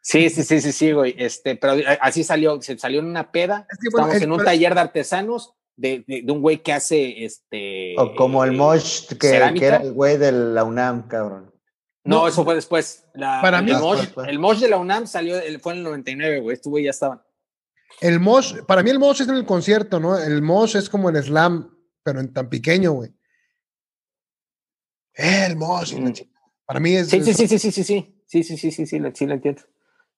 [0.03, 1.14] Sí, sí, sí, sí, sí, güey.
[1.16, 3.66] Este, pero así salió, se salió en una peda.
[3.71, 6.40] Es que, bueno, Estamos es- en un pero- taller de artesanos de, de, de un
[6.42, 7.95] güey que hace este.
[7.99, 11.53] O como el Mosh, que, que era el güey de la UNAM, cabrón.
[12.05, 13.05] No, No, eso fue después.
[13.14, 15.85] La- para el mí- Mosh, Después, el Mosh de la UNAM salió, fue en el
[15.85, 16.55] 99, güey.
[16.55, 17.23] Este güey ya estaban.
[18.01, 20.18] El Mosh, para mí el Mosh es en el concierto, ¿no?
[20.18, 21.71] El Mosh es como el slam,
[22.03, 23.11] pero en tan pequeño, güey.
[25.14, 25.94] Eh, el Mosh.
[25.94, 26.12] Mm.
[26.64, 27.09] Para mí es.
[27.09, 29.27] Sí, sí, es- sí, sí, sí, sí, sí, sí, sí, sí, sí, sí, lo- sí,
[29.27, 29.62] lo entiendo.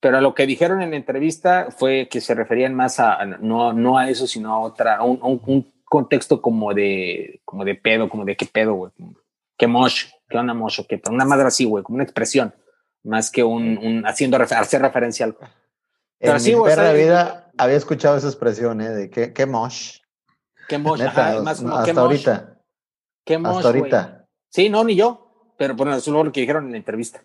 [0.01, 3.73] Pero lo que dijeron en la entrevista fue que se referían más a, a- no,
[3.73, 7.65] no a eso, sino a otra, a un, a un- un contexto como de, como
[7.65, 8.93] de pedo, como de qué pedo, güey.
[9.57, 12.55] Qué mosh, qué onda mosh, o qué, una madre así, güey, como una expresión,
[13.05, 15.39] más que un, un haciendo refer- hacer referencia a algo.
[16.19, 18.91] Pero en sí, mi güey, perra o sea, vida había escuchado esa expresión, ¿eh?
[18.91, 19.99] De qué, qué mosh.
[20.69, 22.59] Qué mosh, Neta, ajá, más como hasta qué mosh, ahorita.
[23.25, 23.79] qué mosh, hasta güey.
[23.81, 24.24] ahorita.
[24.55, 27.25] Sí, no, ni yo, pero bueno, eso es lo que dijeron en la entrevista.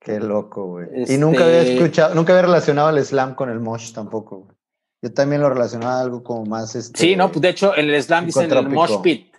[0.00, 0.86] Qué loco, güey.
[0.94, 4.56] Este- Y nunca había escuchado, nunca había relacionado el slam con el mosh tampoco, güey.
[5.02, 6.98] Yo también lo relacionaba a algo como más este.
[6.98, 8.80] Sí, no, pues de hecho, en el slam dicen el psicotrópico.
[8.80, 9.34] mosh pit.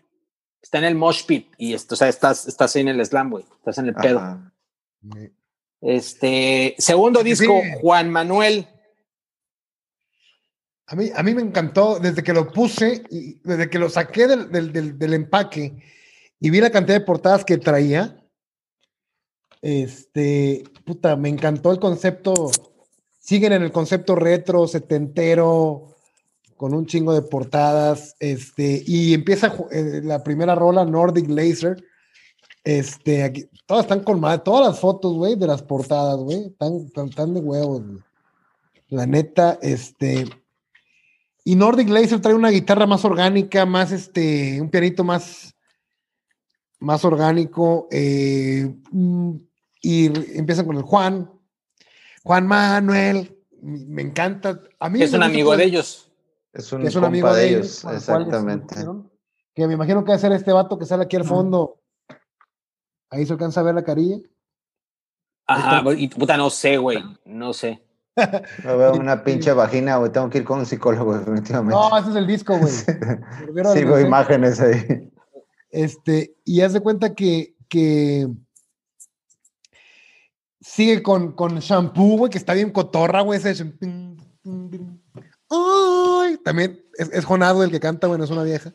[0.62, 3.32] Está en el mosh pit y esto, o sea, estás, estás ahí en el slam,
[3.32, 3.46] güey.
[3.58, 4.19] Estás en el pedo.
[4.19, 4.54] Ajá.
[5.82, 7.69] Este, segundo disco, sí.
[7.82, 8.67] Juan Manuel.
[10.88, 14.28] A mí, a mí me encantó desde que lo puse, y desde que lo saqué
[14.28, 15.82] del, del, del- del empaque
[16.43, 18.21] y vi la cantidad de portadas que traía.
[19.62, 22.51] Este, puta, me encantó el concepto.
[23.17, 25.95] Siguen en el concepto retro, setentero,
[26.58, 28.17] con un chingo de portadas.
[28.19, 31.82] Este, y empieza eh, la primera rola, Nordic Laser.
[32.65, 37.34] Este, aquí, todas están con todas las fotos, güey, de las portadas, güey, están, están
[37.34, 37.84] de huevos.
[38.89, 40.25] La neta, este.
[41.45, 45.52] Y Nordic Laser trae una guitarra más orgánica, más este, un pianito más,
[46.84, 47.88] más orgánico.
[47.91, 49.36] eh, mm,
[49.82, 51.30] y empiezan con el Juan.
[52.24, 54.62] Juan Manuel, me encanta.
[54.80, 56.10] A mí es un amigo de ellos.
[56.54, 57.84] Es un, es un amigo de ellos.
[57.86, 58.76] exactamente.
[59.54, 61.82] Que me imagino que va a ser este vato que sale aquí al fondo.
[63.10, 64.17] Ahí se alcanza a ver la carilla.
[65.46, 67.84] Ajá, y puta, no sé, güey, no sé.
[68.63, 70.12] No veo una pinche vagina, güey.
[70.12, 71.76] Tengo que ir con un psicólogo, definitivamente.
[71.76, 72.72] No, ese es el disco, güey.
[73.74, 75.12] Sigo imágenes ahí.
[75.73, 78.27] Este, y haz de cuenta que, que
[80.62, 83.39] sigue con, con shampoo, güey, que está bien cotorra, güey.
[83.39, 83.73] Ese
[85.49, 88.73] Ay, también es, es Jonado el que canta, bueno, es una vieja.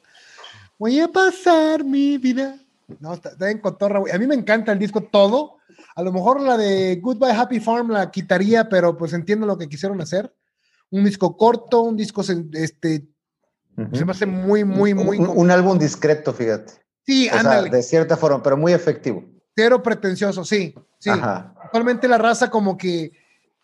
[0.79, 2.59] Voy a pasar mi vida.
[3.01, 4.13] No, está, está bien cotorra, güey.
[4.13, 5.59] A mí me encanta el disco todo
[5.99, 9.69] a lo mejor la de Goodbye Happy Farm la quitaría, pero pues entiendo lo que
[9.69, 10.33] quisieron hacer.
[10.91, 13.09] Un disco corto, un disco este,
[13.93, 15.19] se me hace muy, muy, muy.
[15.19, 16.73] Un, álbum discreto, fíjate.
[17.09, 17.71] Sí, ándale.
[17.71, 19.25] de cierta forma, pero muy efectivo.
[19.57, 21.09] Cero pretencioso, sí, sí.
[21.09, 23.13] Actualmente la raza como que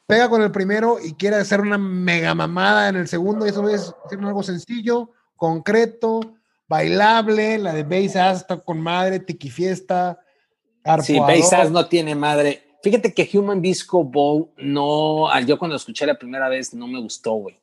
[0.07, 3.69] pega con el primero y quiere hacer una mega mamada en el segundo, y eso
[3.69, 6.21] es algo sencillo, concreto,
[6.67, 10.19] bailable, la de Bass hasta con madre, tiki fiesta,
[11.03, 12.63] Sí, Baysas no tiene madre.
[12.83, 17.01] Fíjate que Human Disco Bowl no, yo cuando lo escuché la primera vez no me
[17.01, 17.59] gustó, güey.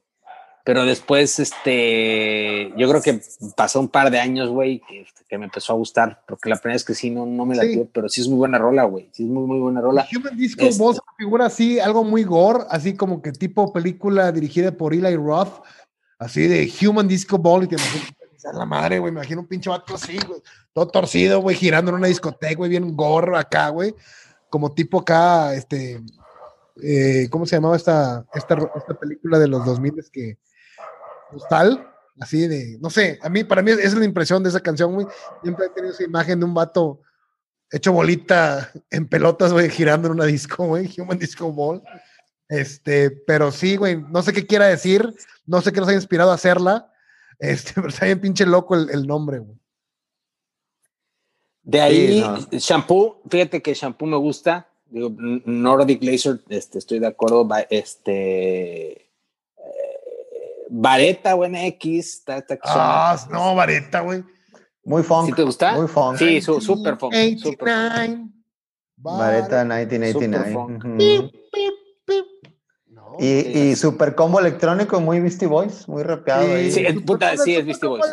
[0.63, 3.21] Pero después, este, yo creo que
[3.56, 4.82] pasó un par de años, güey,
[5.28, 7.63] que, me empezó a gustar, porque la primera vez que sí no, no me la
[7.63, 9.10] dio, pero sí es muy buena rola, güey.
[9.13, 10.06] Sí es muy, muy buena rola.
[10.15, 14.71] Human Disco este Bowl figura así, algo muy gore, así como que tipo película dirigida
[14.71, 15.63] por Eli Roth,
[16.19, 18.12] así de Human Disco Ball, y te imaginas
[18.54, 20.41] la madre, güey, me imagino un pinche vato así, güey
[20.74, 23.93] todo torcido, güey, girando en una discoteca, güey, bien gorro acá, güey,
[24.50, 26.02] como tipo acá, este,
[26.82, 30.38] eh, ¿cómo se llamaba esta, esta, esta película de los 2000 es que,
[31.50, 31.88] tal,
[32.20, 34.94] así de, no sé, a mí, para mí esa es la impresión de esa canción,
[34.94, 35.08] güey,
[35.41, 37.02] siempre he tenido esa imagen de un vato
[37.72, 41.82] hecho bolita en pelotas, güey, girando en una disco, güey, Human Disco Ball,
[42.50, 45.13] este, pero sí, güey, no sé qué quiera decir,
[45.46, 46.91] no sé qué nos ha inspirado a hacerla,
[47.39, 49.62] este, pero está bien pinche loco el, el nombre, güey.
[51.63, 54.67] De ahí, shampoo, fíjate que shampoo me gusta.
[54.86, 55.13] Digo,
[55.46, 57.48] Nordic Laser, este, estoy de acuerdo.
[57.70, 59.11] Este.
[60.73, 62.13] Vareta, buena X.
[62.19, 64.23] Está, está ah, no, Vareta, güey.
[64.86, 65.27] Muy funk.
[65.27, 65.73] ¿Sí te gusta?
[65.73, 66.17] Muy funk.
[66.17, 67.13] Sí, su, super funk.
[68.97, 71.31] Vareta 1989.
[73.19, 76.47] Y, super combo electrónico, muy Beastie Boys, muy rapeado.
[76.57, 78.05] Sí, sí, es, puta, sí, es Beastie Boys.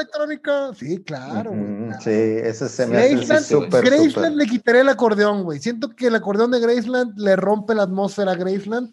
[0.77, 1.53] sí, claro.
[2.01, 5.61] Sí, ese se me hace super, Graceland le quitaré el acordeón, güey.
[5.61, 8.93] Siento que el acordeón de Graceland le rompe la atmósfera a Graceland,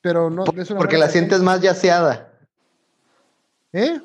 [0.00, 0.44] pero no.
[0.44, 2.32] porque la sientes más yaceada.
[3.76, 4.00] ¿Eh?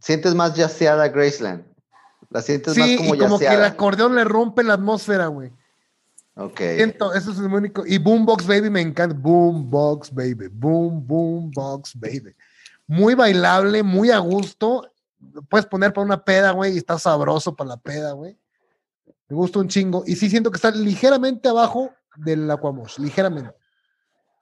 [0.00, 1.64] Sientes más yaceada Graceland.
[2.30, 5.50] La sientes más como y como que el acordeón le rompe la atmósfera, güey.
[6.36, 6.58] Ok.
[6.76, 7.84] Siento, eso es el único.
[7.84, 9.16] Y Boombox Baby me encanta.
[9.18, 10.46] Boombox Baby.
[10.52, 12.36] Boom, Boombox Baby.
[12.86, 14.88] Muy bailable, muy a gusto.
[15.48, 18.38] puedes poner para una peda, güey, y está sabroso para la peda, güey.
[19.28, 20.04] Me gusta un chingo.
[20.06, 23.50] Y sí siento que está ligeramente abajo del Aquamosh, ligeramente.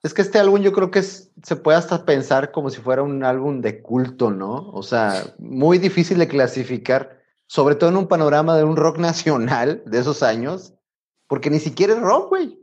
[0.03, 3.23] Es que este álbum yo creo que se puede hasta pensar como si fuera un
[3.23, 4.69] álbum de culto, ¿no?
[4.71, 9.81] O sea, muy difícil de clasificar, sobre todo en un panorama de un rock nacional
[9.85, 10.75] de esos años
[11.27, 12.59] porque ni siquiera es rock, güey.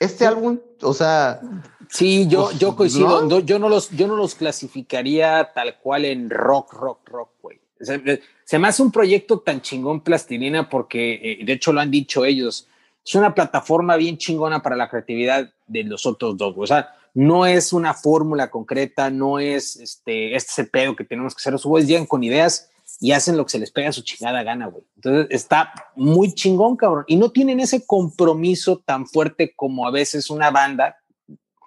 [0.00, 1.40] Este álbum, o sea.
[1.88, 3.40] Sí, yo, pues, yo coincido.
[3.40, 7.60] yo, no los, yo no los clasificaría tal cual en rock, rock, rock, güey.
[7.80, 12.24] Se, me hace un proyecto tan chingón plastilina porque, eh, de hecho, lo han dicho
[12.24, 12.68] ellos.
[13.08, 16.54] Es una plataforma bien chingona para la creatividad de los otros dos.
[16.58, 21.40] O sea, no es una fórmula concreta, no es este, este pedo que tenemos que
[21.40, 21.54] hacer.
[21.54, 22.68] Los güeyes llegan con ideas
[23.00, 24.84] y hacen lo que se les pega a su chingada gana, güey.
[24.96, 27.04] Entonces está muy chingón, cabrón.
[27.06, 30.98] Y no tienen ese compromiso tan fuerte como a veces una banda,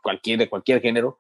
[0.04, 1.18] cualquier, de cualquier género,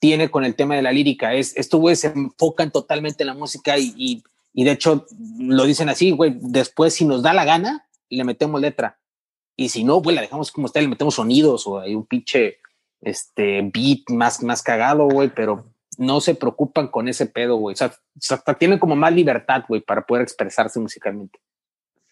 [0.00, 1.34] tiene con el tema de la lírica.
[1.34, 5.06] Es, estos güeyes se enfocan totalmente en la música y, y, de hecho
[5.38, 8.98] lo dicen así, güey, después si nos da la gana, le metemos letra.
[9.56, 12.58] Y si no, güey, la dejamos como está, le metemos sonidos o hay un pinche
[13.00, 15.66] este beat más, más cagado, güey, pero
[15.98, 17.74] no se preocupan con ese pedo, güey.
[17.74, 17.92] O sea,
[18.30, 21.38] hasta tienen como más libertad, güey, para poder expresarse musicalmente.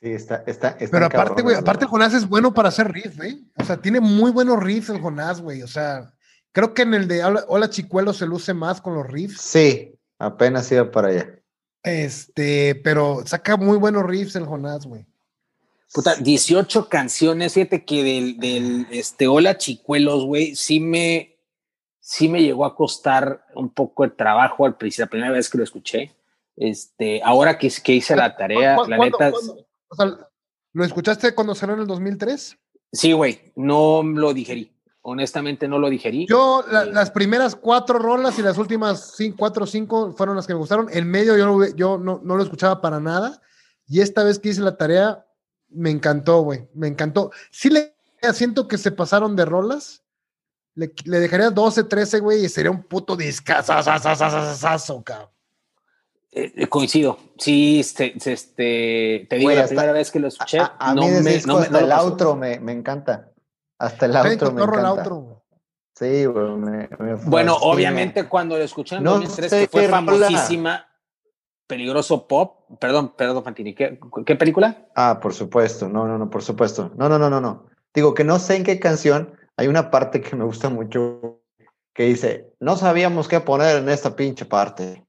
[0.00, 3.50] Sí, está, está, Pero aparte, güey, aparte Jonás es bueno para hacer riffs, güey.
[3.56, 5.62] O sea, tiene muy buenos riffs el Jonás, güey.
[5.62, 6.14] O sea,
[6.52, 9.40] creo que en el de Hola Chicuelo se luce más con los riffs.
[9.40, 11.40] Sí, apenas iba para allá.
[11.82, 15.06] Este, pero saca muy buenos riffs el Jonás, güey.
[15.92, 21.38] Puta, 18 canciones, fíjate que del, del este, Hola Chicuelos, güey, sí me,
[21.98, 25.58] sí me llegó a costar un poco el trabajo al principio, la primera vez que
[25.58, 26.14] lo escuché.
[26.56, 29.32] Este, ahora que, que hice la tarea, la neta.
[29.88, 30.28] O sea,
[30.72, 32.58] ¿Lo escuchaste cuando salió en el 2003?
[32.92, 34.72] Sí, güey, no lo digerí.
[35.02, 36.26] Honestamente, no lo digerí.
[36.28, 40.46] Yo, eh, las primeras cuatro rolas y las últimas cinco, cuatro o cinco fueron las
[40.46, 40.88] que me gustaron.
[40.92, 43.40] En medio yo, yo no, no lo escuchaba para nada.
[43.86, 45.26] Y esta vez que hice la tarea,
[45.70, 46.68] me encantó, güey.
[46.74, 47.30] Me encantó.
[47.50, 47.94] Sí le
[48.32, 50.02] siento que se pasaron de rolas.
[50.74, 55.30] Le, le dejaría 12, 13, güey, y sería un puto discazazazazazazo, cabrón.
[56.30, 57.18] Eh, eh, coincido.
[57.38, 60.94] Sí, este, este te digo, Güey, la hasta- primera vez que lo escuché, A, a
[60.94, 63.32] no mí me, no me- hasta no el outro me, me encanta.
[63.78, 64.88] Hasta el outro me el encanta.
[64.90, 65.42] outro.
[65.94, 66.50] Sí, güey.
[66.56, 70.86] me- me Bueno, obviamente cuando lo escuché en No 2003, sé que fue famosísima,
[71.68, 74.88] Peligroso Pop, perdón, perdón, Fantini, ¿qué, qué película?
[74.96, 75.88] Ah, por supuesto.
[75.88, 76.90] No, no, no, por supuesto.
[76.96, 77.66] No, no, no, no, no.
[77.94, 81.42] Digo que no sé en qué canción hay una parte que me gusta mucho
[81.92, 85.04] que dice, no sabíamos qué poner en esta pinche parte,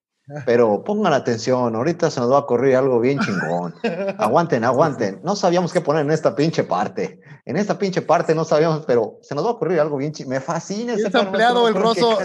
[0.45, 3.73] pero pongan atención, ahorita se nos va a ocurrir algo bien chingón.
[4.17, 5.19] Aguanten, aguanten.
[5.23, 7.19] No sabíamos qué poner en esta pinche parte.
[7.45, 10.33] En esta pinche parte no sabíamos, pero se nos va a ocurrir algo bien chingón.
[10.33, 12.17] Me fascina ese ampliado el roso.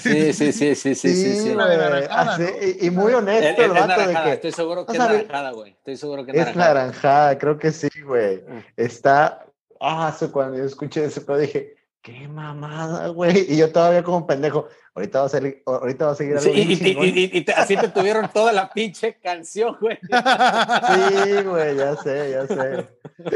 [0.00, 1.54] Sí, sí, sí, sí, sí, sí, sí.
[1.54, 2.48] la de güey, naranjada, así, ¿no?
[2.48, 4.98] y, y muy Es, honesto es el vato de naranjada, que estoy seguro que es
[4.98, 5.72] naranjada, güey.
[5.72, 6.74] Estoy seguro que es es naranjada.
[6.74, 8.36] naranjada, creo que sí, güey.
[8.38, 8.64] Mm.
[8.76, 9.46] Está.
[9.80, 11.75] Ah, eso cuando yo escuché pedo dije,
[12.06, 13.46] qué mamada, güey.
[13.52, 14.68] Y yo todavía como pendejo.
[14.94, 17.04] Ahorita va a seguir, ahorita va a seguir algo Sí, bien y, y- chingón.
[17.04, 19.98] y- y- y te- así te tuvieron toda la pinche canción, güey.
[20.08, 22.88] Sí, güey, ya sé, ya sé.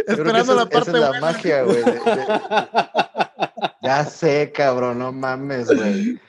[0.06, 1.20] Esperando la es- parte esa es la buena.
[1.20, 1.76] magia, güey.
[1.83, 2.30] de- de-
[3.83, 6.20] Ya sé, cabrón, no mames, güey.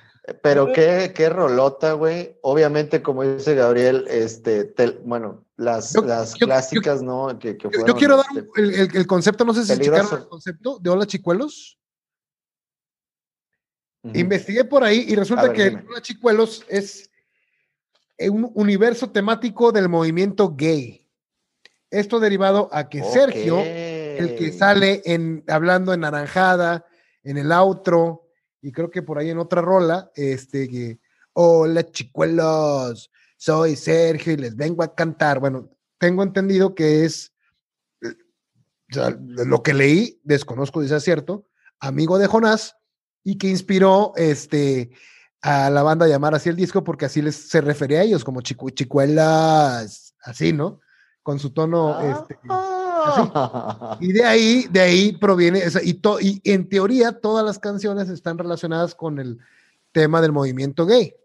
[0.41, 2.37] Pero qué, qué rolota, güey.
[2.41, 4.73] Obviamente, como dice Gabriel, este,
[5.05, 7.37] bueno, las, Yo- las yo- clásicas, ¿no?
[7.39, 10.27] Que, que Yo, quiero dar este, el, el- el concepto, no sé si checaron el
[10.27, 11.77] concepto de Hola Chicuelos.
[14.03, 15.83] Investigué por ahí y resulta ver, que dime.
[15.87, 17.09] Hola Chicuelos es
[18.19, 21.07] un universo temático del movimiento gay.
[21.89, 26.85] Esto derivado a que Sergio, el que sale en hablando en Naranjada,
[27.23, 28.29] en el outro,
[28.61, 30.99] y creo que por ahí en otra rola, este que
[31.33, 35.39] hola chicuelos, soy Sergio y les vengo a cantar.
[35.39, 37.33] Bueno, tengo entendido que es
[38.01, 38.15] eh,
[38.91, 41.47] o sea, lo que leí, desconozco si sea cierto,
[41.79, 42.77] amigo de Jonás,
[43.23, 44.91] y que inspiró este
[45.41, 48.23] a la banda a llamar así el disco porque así les se refería a ellos
[48.23, 50.79] como chicu, chicuelas, así, ¿no?
[51.23, 52.37] Con su tono este,
[53.03, 53.97] Ah.
[53.99, 57.57] y de ahí, de ahí proviene, o sea, y, to- y en teoría todas las
[57.57, 59.39] canciones están relacionadas con el
[59.91, 61.15] tema del movimiento gay.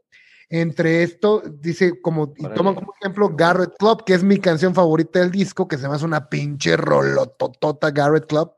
[0.49, 5.19] Entre esto, dice, como, y toman como ejemplo Garrett Club, que es mi canción favorita
[5.19, 8.53] del disco, que se me hace una pinche rolototota Garrett Club.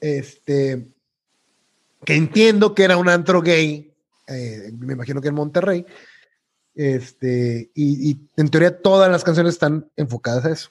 [0.00, 0.88] Este,
[2.04, 3.92] que entiendo que era un antro gay,
[4.28, 5.86] eh, me imagino que en Monterrey.
[6.74, 10.70] Este, y, y en teoría todas las canciones están enfocadas a eso.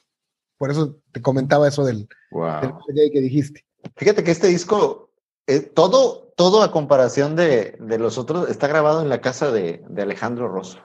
[0.58, 2.60] Por eso te comentaba eso del, Wow.
[2.88, 3.64] del gay que dijiste.
[3.96, 5.10] Fíjate que este disco,
[5.46, 9.82] eh, todo, todo a comparación de, de los otros, está grabado en la casa de,
[9.88, 10.78] de Alejandro Rosso.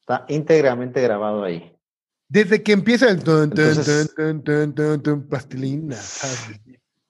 [0.00, 1.72] Está íntegramente grabado ahí.
[2.28, 5.28] Desde que empieza el tun, tun, Entonces- tun, tun,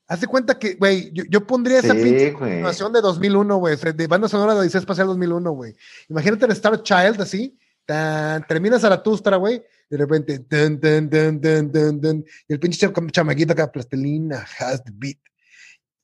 [0.08, 2.52] Hace cuenta que, güey, yo, yo pondría esa Sí, pinche güey.
[2.52, 5.74] animación de 2001, güey, de banda sonora de Odisea Espacial 2001, güey.
[6.08, 11.72] Imagínate el Star Child así, tan, termina Zaratustra, güey, de repente, tun, tun, tun, tun,
[11.72, 15.18] tun, tun, y el pinche cham- chamaquito acá, plastilina has the beat.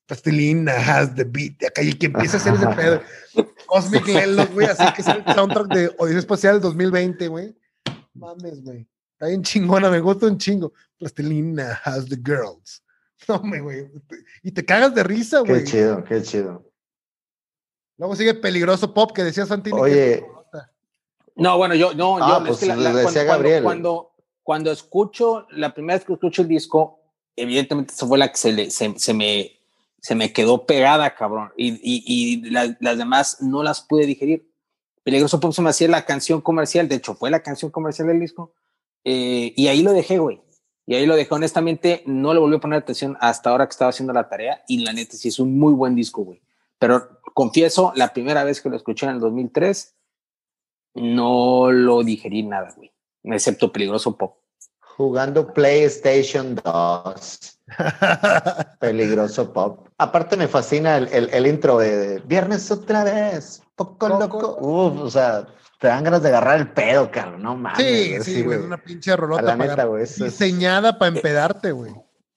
[0.07, 1.63] Plastilina has the beat.
[1.65, 3.03] Acá, y que empieza a hacer ese pedo.
[3.67, 7.57] Cosmic Lelos, güey, así que es el soundtrack de Odisea Espacial 2020, güey.
[8.15, 8.87] Mames, güey.
[9.13, 10.73] Está bien chingona, me gusta un chingo.
[10.99, 12.83] Plastilina has the girls.
[13.29, 13.89] No, me, güey.
[14.43, 15.65] Y te cagas de risa, Qué güey.
[15.65, 16.65] chido, qué chido.
[17.99, 19.77] Luego sigue Peligroso Pop, que decía Santini.
[19.77, 20.27] que- Oye,
[21.37, 23.63] No, bueno, yo, no, Ah, yo, pues, es que la- lo la- decía cuando, Gabriel.
[23.65, 24.11] Cuando,
[24.43, 27.01] cuando escucho, la primera vez que escucho el disco,
[27.37, 29.53] evidentemente esa fue la que se, le, se, se me,
[30.01, 31.51] se me quedó pegada, cabrón.
[31.57, 34.47] Y, y, y la- las demás no las pude digerir.
[35.05, 38.21] Peligroso Pop se me hacía la canción comercial, de hecho fue la canción comercial del
[38.21, 38.53] disco.
[39.05, 40.41] eh, y ahí lo dejé, güey.
[40.87, 43.91] Y ahí lo dejé, honestamente, no le volví a poner atención hasta ahora que estaba
[43.91, 44.63] haciendo la tarea.
[44.67, 46.43] Y la neta, sí es un muy buen disco, güey.
[46.79, 49.95] Pero confieso, la primera vez que lo escuché en el 2003,
[50.95, 52.91] no lo digerí nada, güey.
[53.25, 54.39] Excepto Peligroso Pop.
[54.81, 57.59] jugando PlayStation 2.
[58.81, 59.89] Peligroso pop.
[59.99, 64.19] Aparte me fascina el, el- el intro de, de Viernes otra vez, poco Poco.
[64.19, 64.57] loco.
[64.61, 65.47] Uf, o sea,
[65.83, 67.79] te dan ganas de agarrar el pedo, cabrón, no mames.
[67.85, 68.59] sí, así, sí, güey.
[68.61, 71.93] Una pinche rolota la neta, güey, es- diseñada para empedarte, güey.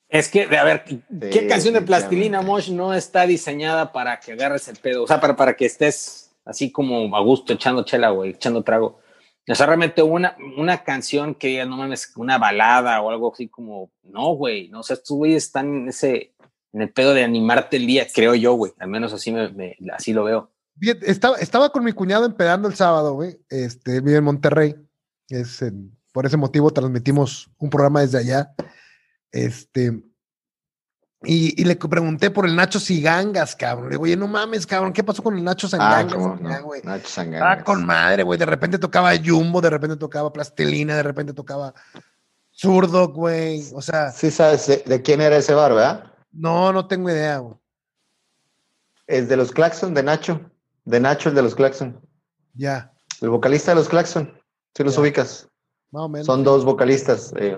[0.10, 1.00] Es que, a ver, ¿qué
[1.32, 2.42] Sí, canción de Plastilina.
[2.42, 5.04] Mosh no está diseñada para que agarres el pedo?
[5.04, 9.00] O sea, para, para que estés así como a gusto echando chela, güey, echando trago.
[9.48, 13.92] O sea, realmente una, una canción que no mames, una balada o algo así como,
[14.04, 16.34] no, güey, no, o sea, estos güeyes están en ese,
[16.74, 19.76] en el pedo de animarte el día, creo yo, güey, al menos así, me, me-
[19.94, 20.52] así lo veo.
[20.82, 23.40] Estaba, estaba con mi cuñado empedando el sábado, güey.
[23.50, 24.76] Este, vive en Monterrey.
[25.30, 28.54] Es en- por ese motivo transmitimos un programa desde allá.
[29.32, 30.02] Este,
[31.28, 33.86] Y, y, le pregunté por el Nacho Sigangas, cabrón.
[33.86, 36.14] Le digo, oye, no mames, cabrón, ¿qué pasó con el Nacho Sigangas?
[36.14, 36.70] Ah, no.
[36.84, 37.60] Nacho Sangangas.
[37.60, 38.38] Ah, con madre, güey.
[38.38, 41.74] De repente tocaba Jumbo, de repente tocaba Plastilina, de repente tocaba
[42.52, 43.64] Zurdo, güey.
[43.74, 44.12] O sea.
[44.12, 46.14] Sí, sabes de, quién era ese bar, ¿verdad?
[46.32, 47.56] No, no tengo idea, güey.
[49.08, 50.40] Es de los Claxon, de Nacho.
[50.86, 52.00] De Nacho, el de los Claxon.
[52.54, 52.94] Ya.
[53.22, 54.32] El vocalista de los Claxon.
[54.76, 55.48] Si los ubicas.
[55.92, 56.26] Más o menos.
[56.26, 57.34] Son dos vocalistas.
[57.38, 57.58] Eh,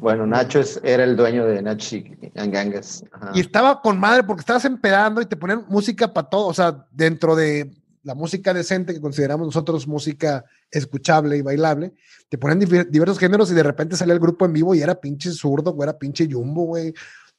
[0.00, 3.04] bueno, Nacho era el dueño de Nacho y Gangas.
[3.34, 6.86] Y estaba con madre porque estabas empedando y te ponían música para todo, o sea,
[6.90, 7.70] dentro de
[8.02, 11.92] la música decente que consideramos nosotros música escuchable y bailable,
[12.30, 12.58] te ponían
[12.90, 15.86] diversos géneros y de repente salía el grupo en vivo y era pinche zurdo, güey,
[15.86, 16.94] era pinche jumbo, güey.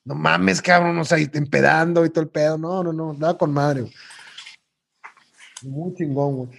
[0.05, 2.59] No mames, cabrón, o sea, empedando y todo el pedo.
[2.59, 3.81] No, no, no, estaba con madre.
[3.81, 3.93] Güey.
[5.63, 6.49] Muy chingón, güey.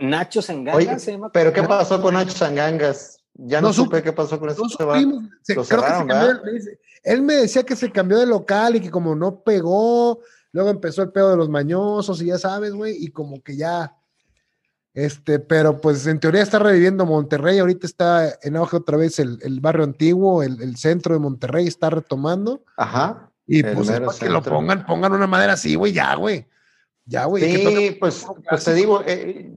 [0.00, 1.30] Nacho Sangangas se llama.
[1.32, 3.22] Pero ¿qué pasó con Nacho Sangangas?
[3.34, 4.64] Ya no, supe qué pasó con eso.
[7.02, 10.20] él me decía que se cambió de local y que como no pegó,
[10.52, 13.96] luego empezó el pedo de los mañosos y ya sabes, güey, y como que ya,
[14.92, 19.38] este, pero pues en teoría está reviviendo Monterrey, ahorita está en auge otra vez el,
[19.60, 22.62] barrio antiguo, el, centro de Monterrey está retomando.
[22.76, 23.30] Ajá.
[23.46, 26.46] Y pues que lo pongan, pongan una madera así, güey, ya, güey.
[27.12, 27.44] Ya, güey.
[27.44, 29.54] Sí, pues, pues te digo, eh,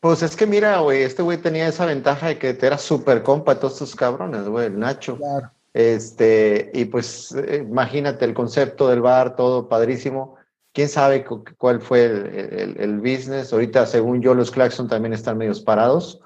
[0.00, 3.22] pues es que mira, güey, este güey tenía esa ventaja de que te era súper
[3.22, 5.16] compa de todos estos cabrones, güey, el Nacho.
[5.16, 5.50] Claro.
[5.72, 10.36] Este, y pues eh, imagínate el concepto del bar, todo padrísimo.
[10.74, 11.24] ¿Quién sabe
[11.56, 13.52] cuál fue el, business?
[13.52, 16.20] Ahorita, según yo, los Claxon también están medios parados.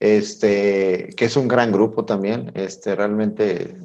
[0.00, 3.76] Este, que es un gran grupo también, este, realmente eh,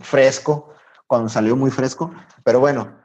[0.00, 0.70] fresco,
[1.06, 2.10] cuando salió muy fresco.
[2.44, 2.96] Pero bueno,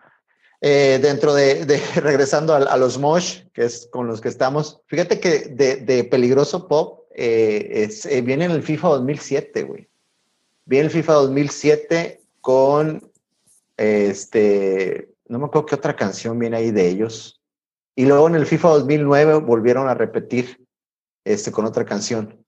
[0.65, 1.65] eh, dentro de,
[1.97, 7.01] regresando a, los Mosh, que es con los que estamos, fíjate que de, peligroso pop
[7.13, 9.89] eh, eh, viene en el FIFA 2007, güey.
[10.63, 13.11] Viene el FIFA 2007 con,
[13.75, 17.41] este, no me acuerdo qué otra canción viene ahí de ellos.
[17.93, 20.65] Y luego en el FIFA 2009 volvieron a repetir
[21.25, 22.41] este, con otra canción.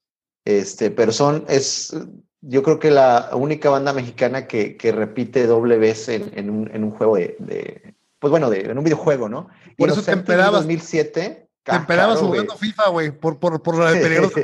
[0.45, 1.93] Este, pero son, es,
[2.39, 7.94] yo creo que la única banda mexicana que, repite doble vez en, un, juego de,
[8.19, 9.49] pues bueno, de, en un videojuego, ¿no?
[9.77, 10.61] Por eso te empedabas.
[10.61, 11.49] 2007.
[11.63, 14.39] Te empedabas jugando FIFA, güey, por, por, por la de peligroso.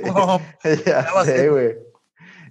[0.86, 1.76] ya sé, güey.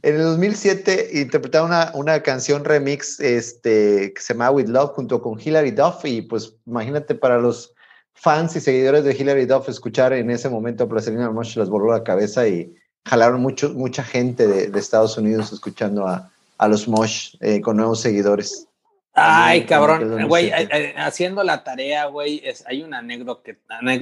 [0.03, 5.21] En el 2007 interpretaba una, una canción remix este, que se llama With Love junto
[5.21, 7.75] con Hilary Duff y pues imagínate para los
[8.15, 11.93] fans y seguidores de Hilary Duff escuchar en ese momento a Placerina Mosh les voló
[11.93, 17.37] la cabeza y jalaron mucho, mucha gente de, Estados Unidos escuchando a, a los Mosh
[17.41, 18.69] eh, con nuevos seguidores.
[19.23, 20.51] Ay, cabrón, güey,
[20.97, 23.53] haciendo la tarea, güey, hay una anécdota,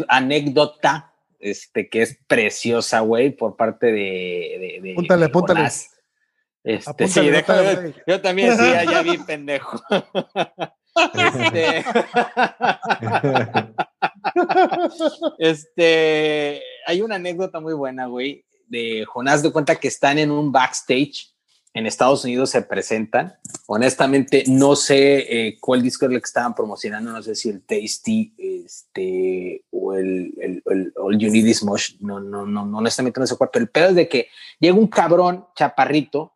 [0.08, 4.80] anécdota este, que es preciosa, güey, por parte de.
[4.82, 5.68] de, púntale, púntale.
[6.64, 9.80] Este, sí, déjame, yo también sí, ya vi pendejo.
[11.14, 11.84] este,
[15.38, 20.52] este, hay una anécdota muy buena, güey, de Jonás de cuenta que están en un
[20.52, 21.32] backstage
[21.74, 23.36] en Estados Unidos se presentan.
[23.66, 27.62] Honestamente, no sé eh, cuál disco es el que estaban promocionando, no sé si el
[27.62, 33.20] Tasty este, o el, el, el All You Need Is Mush, no, no, no, honestamente
[33.20, 36.34] no sé cuál, pero el pedo es de que llega un cabrón chaparrito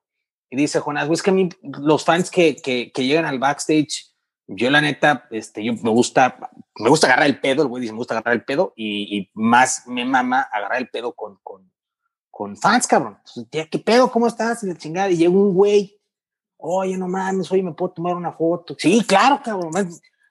[0.51, 4.13] y dice, Jonás, es que a mí los fans que, que, que, llegan al backstage,
[4.47, 7.95] yo la neta, este, yo me gusta, me gusta agarrar el pedo, el güey dice,
[7.95, 11.73] me gusta agarrar el pedo y, y más me mama agarrar el pedo con, con
[12.33, 13.19] con fans, cabrón.
[13.51, 14.11] ¿qué pedo?
[14.11, 14.65] ¿Cómo estás?
[14.65, 15.11] Y la chingada.
[15.11, 16.01] Y llega un güey.
[16.57, 18.75] Oye, no mames, oye, ¿me puedo tomar una foto?
[18.79, 19.73] Sí, claro, cabrón.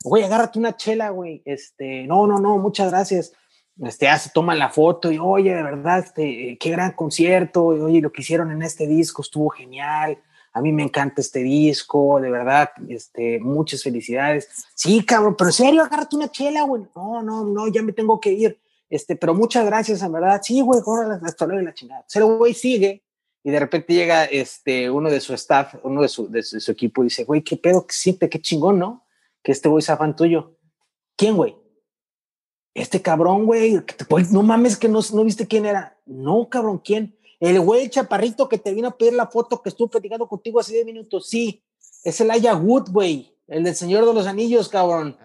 [0.04, 1.44] Güey, agárrate una chela, güey.
[1.46, 3.34] Este, no, no, no, muchas gracias.
[3.80, 7.66] Este, ya se toman la foto y, oye, de verdad, este, qué gran concierto.
[7.66, 10.18] Oye, lo que hicieron en este disco estuvo genial.
[10.54, 14.50] A mí me encanta este disco, de verdad, este, muchas felicidades.
[14.74, 16.84] Sí, cabrón, pero en serio, agárrate una chela, güey.
[16.96, 18.60] No, no, no, ya me tengo que ir.
[18.92, 20.42] Este, pero muchas gracias, en verdad.
[20.44, 20.82] Sí, güey,
[21.24, 22.06] hasta luego la chingada.
[22.14, 23.02] Pero, güey, sigue.
[23.42, 27.02] Y de repente llega este, uno de su staff, uno de su, de su, equipo
[27.02, 29.08] y dice, güey, qué pedo, que siempre, qué chingón, ¿no?
[29.42, 30.58] Que este güey sea fan tuyo.
[31.16, 31.56] ¿Quién, güey?
[32.74, 33.82] Este cabrón, güey,
[34.30, 35.98] no mames que no, no viste quién era.
[36.06, 37.18] No, cabrón, ¿quién?
[37.40, 40.74] El güey chaparrito que te vino a pedir la foto que estuvo platicando contigo hace
[40.74, 41.28] 10 minutos.
[41.28, 41.64] Sí,
[42.04, 45.18] es el Aya Wood, güey, el del Señor de los Anillos, cabrón.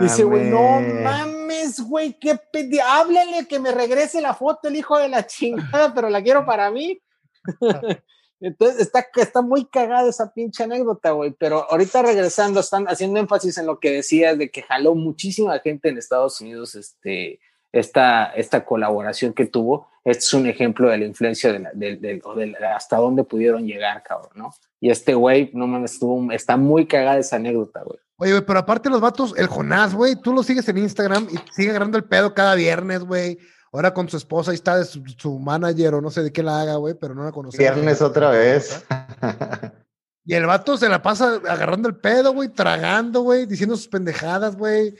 [0.00, 1.37] Dice, güey, no mames,
[1.86, 6.10] güey, qué pedi háblale que me regrese la foto el hijo de la chingada, pero
[6.10, 7.00] la quiero para mí.
[8.40, 11.32] Entonces está, está muy cagada esa pinche anécdota, güey.
[11.32, 15.88] Pero ahorita regresando, están haciendo énfasis en lo que decías de que jaló muchísima gente
[15.88, 17.40] en Estados Unidos, este,
[17.72, 21.96] esta, esta colaboración que tuvo, este es un ejemplo de la influencia de, la, de,
[21.96, 24.54] de, de hasta dónde pudieron llegar, cabrón, ¿no?
[24.80, 27.98] Y este güey, no mames, estuvo, está muy cagada esa anécdota, güey.
[28.20, 31.38] Oye, güey, pero aparte los vatos, el Jonás, güey, tú lo sigues en Instagram y
[31.52, 33.38] sigue agarrando el pedo cada viernes, güey.
[33.72, 36.60] Ahora con su esposa, ahí está su, su, manager o no sé de qué la
[36.60, 37.58] haga, güey, pero no la conocemos.
[37.58, 38.84] Viernes otra vez.
[40.24, 44.56] Y el vato se la pasa agarrando el pedo, güey, tragando, güey, diciendo sus pendejadas,
[44.56, 44.94] güey,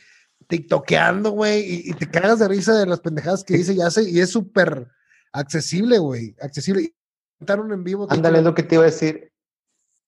[0.47, 4.09] tiktokeando, güey, y, y, te cagas de risa de las pendejadas que dice y hace,
[4.09, 4.89] y es súper
[5.33, 6.95] accesible, güey, accesible.
[7.39, 8.07] Cantaron en vivo.
[8.09, 9.28] Ándale, es lo que te iba a decir.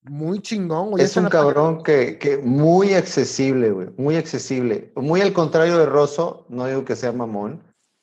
[0.03, 1.05] Muy chingón, güey.
[1.05, 4.93] Es un cabrón que, que, muy accesible, güey, muy accesible.
[4.97, 7.63] Muy al contrario de Rosso, no digo que sea mamón,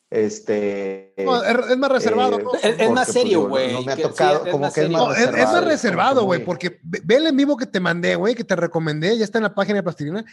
[0.09, 1.13] este.
[1.17, 2.39] No, es más reservado.
[2.39, 2.53] Eh, ¿no?
[2.53, 3.73] Es, es, más serio, güey.
[3.73, 5.37] No, no, me ha tocado, sí, como que es más no, reservado.
[5.37, 8.55] Es más reservado, güey, porque ve el en vivo que te mandé, güey, que te
[8.55, 10.23] recomendé, ya está en la página de Plastilina.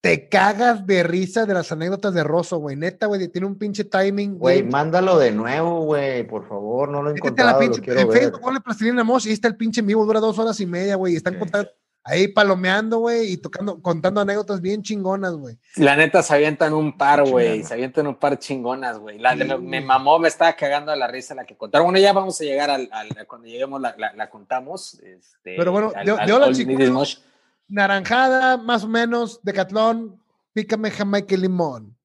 [0.00, 2.74] Te cagas de risa de las anécdotas de Rosso, güey.
[2.74, 4.38] Neta, güey, tiene un pinche timing.
[4.38, 8.00] Güey, mándalo de nuevo, güey, por favor, no lo he encontrado, la pinche, lo quiero
[8.00, 8.10] en.
[8.10, 10.96] Facebook, ponle Plastilina Mosh y está el pinche en vivo, dura dos horas y media,
[10.96, 11.70] güey, y están contando
[12.02, 15.58] ahí palomeando, güey, y tocando, contando anécdotas bien chingonas, güey.
[15.76, 19.18] La neta se avientan un par, güey, se avientan un par chingonas, güey.
[19.18, 21.86] Sí, me, me, mamó, me estaba cagando a la risa la que contaron.
[21.86, 24.94] Bueno, ya vamos a llegar al, al cuando lleguemos la, la, la contamos.
[24.94, 27.22] Este, Pero bueno, al, yo, al, yo la chicos,
[27.70, 30.20] naranjada, más o menos, decatlón,
[30.52, 31.96] pícame jamaica y limón.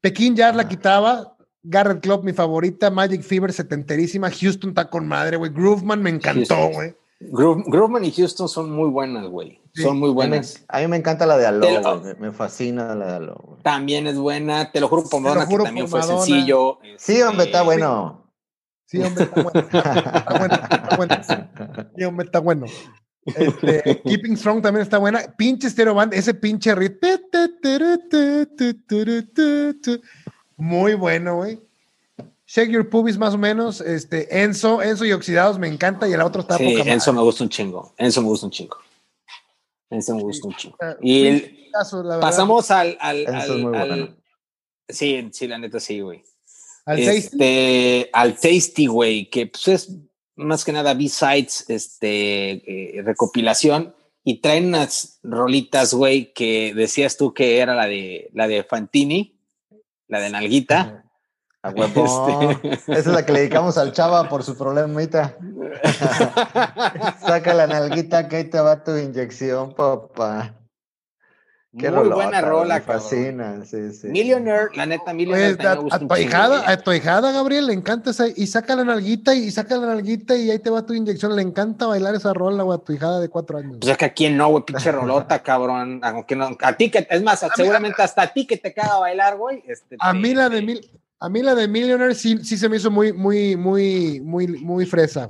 [0.00, 5.36] Pekín ya la quitaba, Garrett Club, mi favorita, Magic Fever, setenterísima, Houston está con madre,
[5.36, 6.94] güey, Grooveman me encantó, güey.
[7.18, 9.62] Groove, Grooveman y Houston son muy buenas, güey.
[9.72, 9.82] Sí.
[9.82, 10.56] Son muy buenas.
[10.56, 13.06] A mí, me, a mí me encanta la de Aló, lo, me, me, fascina la
[13.06, 13.36] de Aló.
[13.42, 13.62] Güey.
[13.62, 16.22] También es buena, te lo juro por Madonna, que también fue Madonna.
[16.22, 16.78] sencillo.
[16.98, 18.30] Sí, hombre, está bueno.
[18.86, 19.60] Sí, hombre, está bueno.
[19.60, 21.90] Está bueno, está bueno.
[21.96, 22.66] Sí, hombre, está bueno.
[23.26, 25.22] Este, Keeping Strong también está buena.
[25.36, 26.98] Pinche Stereo Band, ese pinche rit.
[30.56, 31.60] Muy bueno, güey.
[32.46, 36.20] Shake Your Pubis más o menos, este, Enzo, Enzo y Oxidados me encanta y el
[36.20, 38.76] otro está sí, poca Enzo me gusta un chingo, Enzo me gusta un chingo.
[39.90, 40.76] Enzo me gusta un chingo.
[41.00, 44.16] Y el, caso, pasamos al, al, al, al
[44.88, 46.22] sí, sí, la neta sí, güey.
[46.84, 48.10] ¿Al este, tasty?
[48.12, 49.90] Al Tasty, güey, que pues es
[50.36, 57.32] más que nada B-Sides, este, eh, recopilación, y traen unas rolitas, güey, que decías tú
[57.32, 59.38] que era la de, la de Fantini,
[60.08, 61.04] la de Nalguita.
[61.62, 62.58] A huevo.
[62.62, 62.92] Este...
[62.92, 65.36] Esa es la que le dedicamos al chava por su problemita.
[67.20, 70.54] Saca la nalguita que ahí te va tu inyección, papá.
[71.78, 74.08] Qué Muy rolota, buena rola, me fascina, sí, sí.
[74.08, 75.56] Millionaire, la neta, Millionaire.
[75.56, 78.84] Pues, a, a, tu hijada, a tu hijada, Gabriel, le encanta esa, y saca la
[78.84, 81.36] nalguita y saca la nalguita y ahí te va tu inyección.
[81.36, 83.76] Le encanta bailar esa rola, güey, a tu hijada de cuatro años.
[83.80, 86.00] Pues es que a quién no, güey, pinche rolota, cabrón.
[86.02, 88.72] Aunque no, a ti que, es más, a seguramente mí, hasta a ti que te
[88.72, 89.62] caga bailar, güey.
[89.66, 90.80] Este, a te, mí la de mil,
[91.20, 94.86] a mí la de Millionaire sí, sí se me hizo muy, muy, muy, muy, muy
[94.86, 95.28] fresa.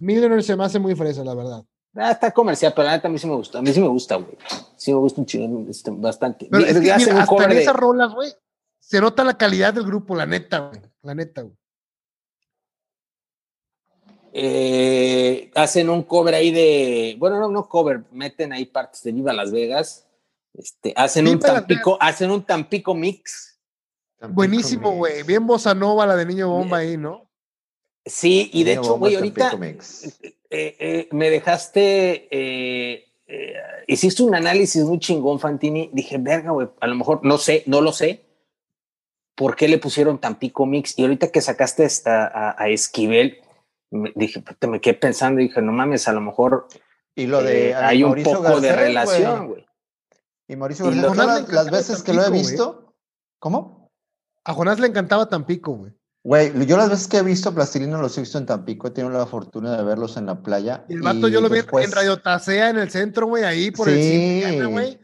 [0.00, 1.62] Millionaire se me hace muy fresa, la verdad.
[2.00, 3.58] Ah, está comercial, pero la neta a mí sí me gusta.
[3.58, 4.36] A mí sí me gusta, güey.
[4.76, 6.48] Sí me gusta un chingo, este, bastante.
[6.50, 7.60] Pero es que, mira, hasta en de...
[7.60, 8.32] esas rolas, güey,
[8.78, 10.80] se nota la calidad del grupo, la neta, güey.
[11.02, 11.54] La neta, güey.
[14.32, 19.32] Eh, hacen un cover ahí de, bueno, no, no cover, meten ahí partes de Viva
[19.32, 20.06] Las Vegas.
[20.54, 23.60] Este, hacen Viva un Tampico, hacen un Tampico mix.
[24.18, 25.22] Tampico Buenísimo, güey.
[25.22, 27.30] Bien bossa nova la de Niño Bomba ahí, ¿no?
[28.06, 29.52] Sí, y de hecho, güey, ahorita
[30.50, 33.06] eh, eh, me dejaste, eh,
[33.86, 35.90] hiciste un análisis muy chingón, Fantini.
[35.92, 38.26] Dije, verga, güey, a lo mejor, no sé, no lo sé,
[39.36, 40.98] por qué le pusieron Tampico Mix.
[40.98, 43.38] Y ahorita que sacaste esta, a, a Esquivel,
[43.90, 46.66] me, dije, te me quedé pensando, dije, no mames, a lo mejor
[47.14, 49.66] y lo de, hay un poco Garcés, de relación, güey.
[50.48, 52.94] Y Mauricio Garcés, lo, las, las veces Tampico, que lo he visto, wey.
[53.38, 53.90] ¿cómo?
[54.44, 55.92] A Jonás le encantaba Tampico, güey.
[56.22, 59.16] Güey, yo las veces que he visto Plastilina los he visto en Tampico, he tenido
[59.16, 60.84] la fortuna de verlos en la playa.
[60.88, 61.86] Y el vato y yo lo después...
[61.86, 64.42] vi en Radio Tasea en el centro, güey, ahí por sí.
[64.44, 64.98] el güey.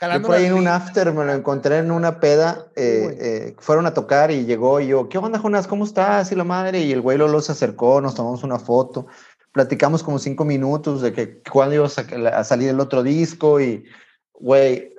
[0.00, 3.86] Yo por ahí en un after me lo encontré en una peda, eh, eh, fueron
[3.86, 5.68] a tocar y llegó y yo, ¿qué onda, Jonas?
[5.68, 6.32] ¿Cómo estás?
[6.32, 9.06] Y la madre, y el güey Lolo se acercó, nos tomamos una foto,
[9.52, 13.84] platicamos como cinco minutos de que cuándo iba a, a salir el otro disco y,
[14.32, 14.92] güey,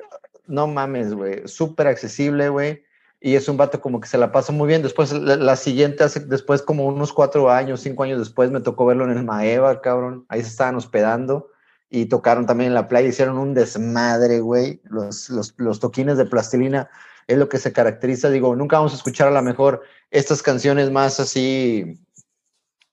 [0.45, 2.83] no mames, güey, súper accesible, güey
[3.25, 4.81] y es un vato como que se la pasa muy bien.
[4.81, 9.05] Después, la, la, siguiente, después como unos cuatro años, cinco años después, me tocó verlo
[9.05, 10.25] en el Maeva, cabrón.
[10.27, 11.47] Ahí se estaban hospedando
[11.89, 14.81] y tocaron también en la playa, hicieron un desmadre, güey.
[14.83, 16.89] Los, los, los toquines de plastilina
[17.27, 18.29] es lo que se caracteriza.
[18.29, 21.97] Digo, nunca vamos a escuchar a lo mejor estas canciones más así,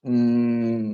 [0.03, 0.93] mmm,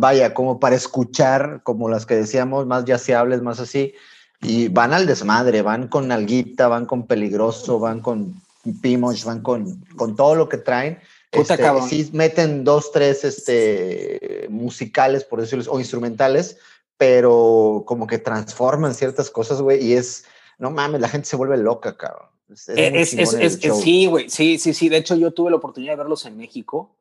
[0.00, 3.94] vaya, como para escuchar, como las que decíamos, más yaceables, más así.
[4.40, 8.42] Y van al desmadre, van con alguita, van con peligroso, van con
[8.80, 10.98] Pimosh van con, con todo lo que traen.
[11.30, 11.56] Este,
[11.88, 16.58] sí meten dos, tres este, musicales, por decirlo, o instrumentales,
[16.98, 20.24] pero como que transforman ciertas cosas, güey, y es,
[20.58, 22.28] no mames, la gente se vuelve loca, cabrón.
[22.50, 24.90] Es, es, sí, güey, sí, sí, sí.
[24.90, 26.94] De hecho, yo tuve la oportunidad de verlos en México.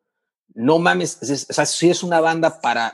[0.54, 2.94] No mames, o sea, sí es una banda para,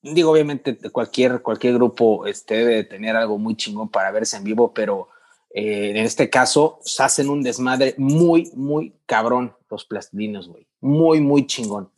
[0.00, 4.72] digo, obviamente cualquier, cualquier grupo este, debe tener algo muy chingón para verse en vivo,
[4.72, 5.08] pero
[5.50, 10.66] eh, en este caso, se hacen un desmadre muy, muy cabrón los plastilinos, güey.
[10.80, 11.90] Muy, muy chingón.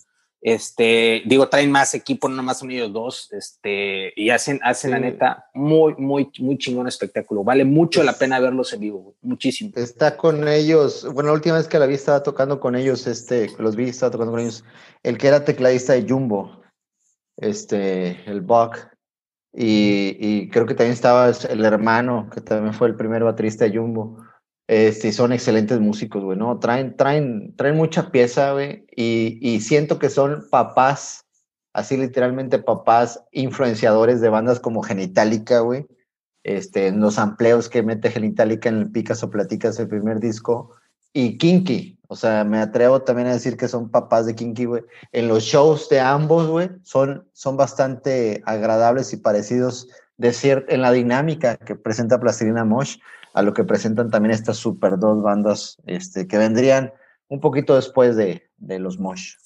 [0.43, 4.99] Este, digo, traen más equipo, no más son ellos dos, este, y hacen, hacen la
[4.99, 7.45] neta muy, muy, muy chingón espectáculo.
[7.45, 9.73] Vale mucho la pena verlos en vivo, muchísimo.
[9.77, 13.51] Está con ellos, bueno, la última vez que la vi estaba tocando con ellos, este,
[13.59, 14.65] los vi, estaba tocando con ellos,
[15.03, 16.63] el que era tecladista de Jumbo,
[17.37, 18.79] este, el Buck,
[19.53, 24.19] y, creo que también estaba el hermano, que también fue el primer baterista de Jumbo.
[24.69, 26.61] Este, son excelentes músicos, güey, ¿no?
[26.61, 31.27] Traen, traen, traen mucha pieza, güey, y, siento que son papás,
[31.73, 35.87] así literalmente papás, influenciadores de bandas como Genitalica, güey.
[36.43, 40.75] Este, en los amplios que mete Genitalica en el Picas Platicas, el primer disco,
[41.13, 44.83] y Kinky, o sea, me atrevo también a decir que son papás de Kinky, güey.
[45.13, 49.87] En los shows de ambos, güey, son, son bastante agradables y parecidos
[50.17, 52.97] de en la dinámica que presenta Plastilina Mosh
[53.33, 56.93] a lo que presentan también estas super dos bandas este, que vendrían
[57.29, 59.37] un poquito después de, de los Mosh.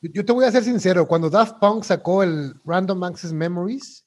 [0.00, 4.06] Yo te voy a ser sincero, cuando Daft Punk sacó el Random Access Memories,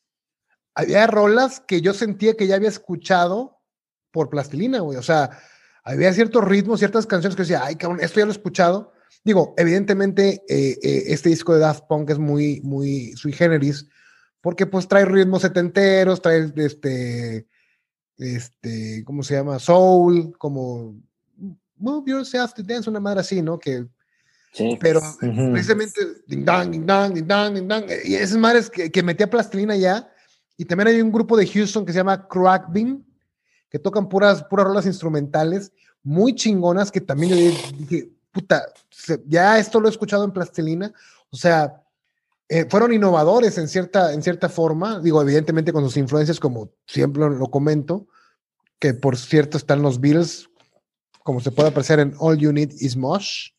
[0.76, 3.60] había rolas que yo sentía que ya había escuchado
[4.12, 4.98] por Plastilina, güey.
[4.98, 5.32] O sea,
[5.84, 8.94] había ciertos ritmos, ciertas canciones que decía, ay, cabrón, esto ya lo he escuchado.
[9.24, 13.88] Digo, evidentemente, eh, eh, este disco de Daft Punk es muy, muy sui generis,
[14.42, 17.48] porque pues trae ritmos setenteros, trae este,
[18.18, 19.60] este, ¿cómo se llama?
[19.60, 20.96] Soul, como
[21.78, 23.60] Move Yourself to Dance, una madre así, ¿no?
[23.60, 23.86] Que,
[24.54, 24.78] sí.
[24.80, 25.02] Pero
[25.52, 29.30] precisamente, ding dang, ding dang, ding dang, ding dang, y esas madres que, que metía
[29.30, 30.12] plastilina ya,
[30.58, 33.06] y también hay un grupo de Houston que se llama Crack Bean,
[33.72, 35.72] que tocan puras, puras rolas instrumentales
[36.04, 37.38] muy chingonas que también yo
[37.78, 38.66] dije, puta,
[39.26, 40.94] ya esto lo he escuchado en plastilina,
[41.30, 41.82] o sea,
[42.50, 47.24] eh, fueron innovadores en cierta, en cierta forma, digo, evidentemente con sus influencias, como siempre
[47.24, 48.08] lo comento,
[48.78, 50.50] que por cierto están los Beatles,
[51.24, 53.52] como se puede apreciar en All You Need Is Mosh,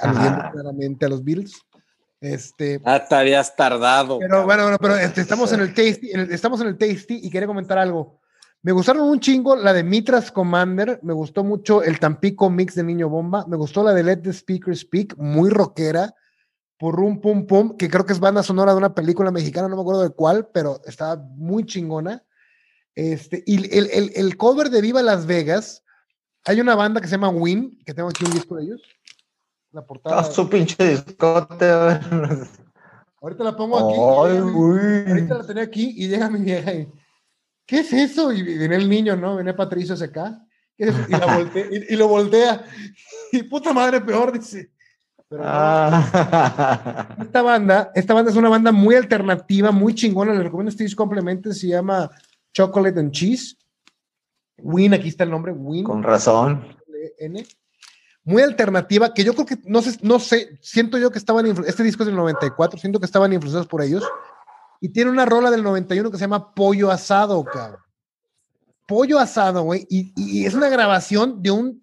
[0.00, 1.54] aludiendo claramente a los Beatles.
[2.20, 4.18] Este, ah, te habías tardado.
[4.18, 7.76] Pero bueno, pero este, estamos en el Tasty, estamos en el Tasty y quería comentar
[7.76, 8.20] algo.
[8.64, 12.82] Me gustaron un chingo la de Mitras Commander, me gustó mucho el Tampico Mix de
[12.82, 16.14] Niño Bomba, me gustó la de Let the Speaker Speak, muy rockera,
[16.78, 19.82] Purrum Pum Pum, que creo que es banda sonora de una película mexicana, no me
[19.82, 22.24] acuerdo de cuál, pero estaba muy chingona.
[22.94, 25.84] Este, y el, el, cover de Viva Las Vegas,
[26.46, 28.80] hay una banda que se llama Win, que tengo aquí un disco de ellos.
[29.72, 30.20] La portada.
[30.20, 31.68] Ah, su pinche discote.
[33.20, 35.10] Ahorita la pongo aquí.
[35.10, 36.90] ahorita la tenía aquí y llega mi vieja y
[37.66, 38.32] ¿qué es eso?
[38.32, 39.36] Y viene el niño, ¿no?
[39.36, 40.40] Viene Patricio acá.
[40.76, 42.64] Y, lo voltea.
[43.32, 44.70] Y puta madre, peor, dice.
[45.32, 47.16] Ah.
[47.20, 50.32] Esta banda, esta banda es una banda muy alternativa, muy chingona.
[50.32, 51.52] Le recomiendo este disco complemente.
[51.52, 52.10] Se llama
[52.52, 53.56] Chocolate and Cheese.
[54.58, 55.84] Win, aquí está el nombre, Win.
[55.84, 56.76] Con razón.
[58.24, 61.82] Muy alternativa, que yo creo que, no sé, no sé, siento yo que estaban, este
[61.82, 64.02] disco es del 94, siento que estaban influenciados por ellos.
[64.84, 67.80] Y tiene una rola del 91 que se llama Pollo Asado, cabrón.
[68.86, 69.86] Pollo Asado, güey.
[69.88, 71.82] Y, es una grabación de un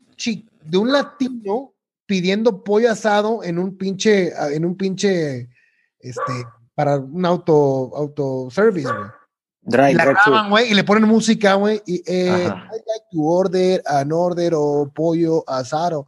[0.63, 1.73] de un latino
[2.05, 5.49] pidiendo pollo asado en un pinche, en un pinche,
[5.99, 6.45] este,
[6.75, 9.09] para un auto, auto service, güey.
[9.63, 13.19] Drive, y la graban, güey, y le ponen música, güey, y eh, I like to
[13.23, 16.05] order an order o pollo asado.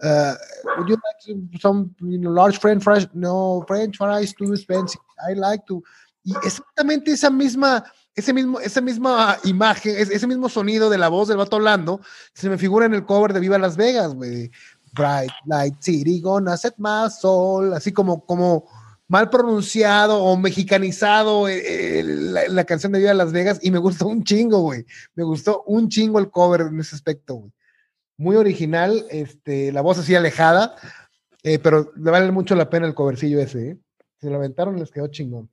[0.00, 0.34] Uh,
[0.76, 3.08] would you like some large French fries?
[3.14, 5.00] No, French fries too expensive.
[5.28, 5.82] I like to.
[6.28, 7.82] Y exactamente esa misma,
[8.14, 12.02] ese mismo, esa misma imagen, ese mismo sonido de la voz del vato hablando,
[12.34, 14.50] se me figura en el cover de Viva Las Vegas, güey.
[14.92, 18.68] Bright Light City, gonna set my soul, así como, como
[19.06, 24.06] mal pronunciado o mexicanizado eh, eh, la, canción de Viva Las Vegas y me gustó
[24.06, 24.84] un chingo, güey.
[25.14, 27.52] Me gustó un chingo el cover en ese aspecto, güey.
[28.18, 30.74] Muy original, este, la voz así alejada,
[31.42, 33.78] eh, pero le vale mucho la pena el covercillo ese, ¿eh?
[34.20, 35.48] Se lo aventaron, les quedó chingón.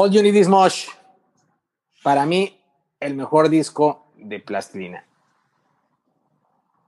[0.00, 0.86] All You Need Is Mosh.
[2.04, 2.56] Para mí,
[3.00, 5.04] el mejor disco de plastilina.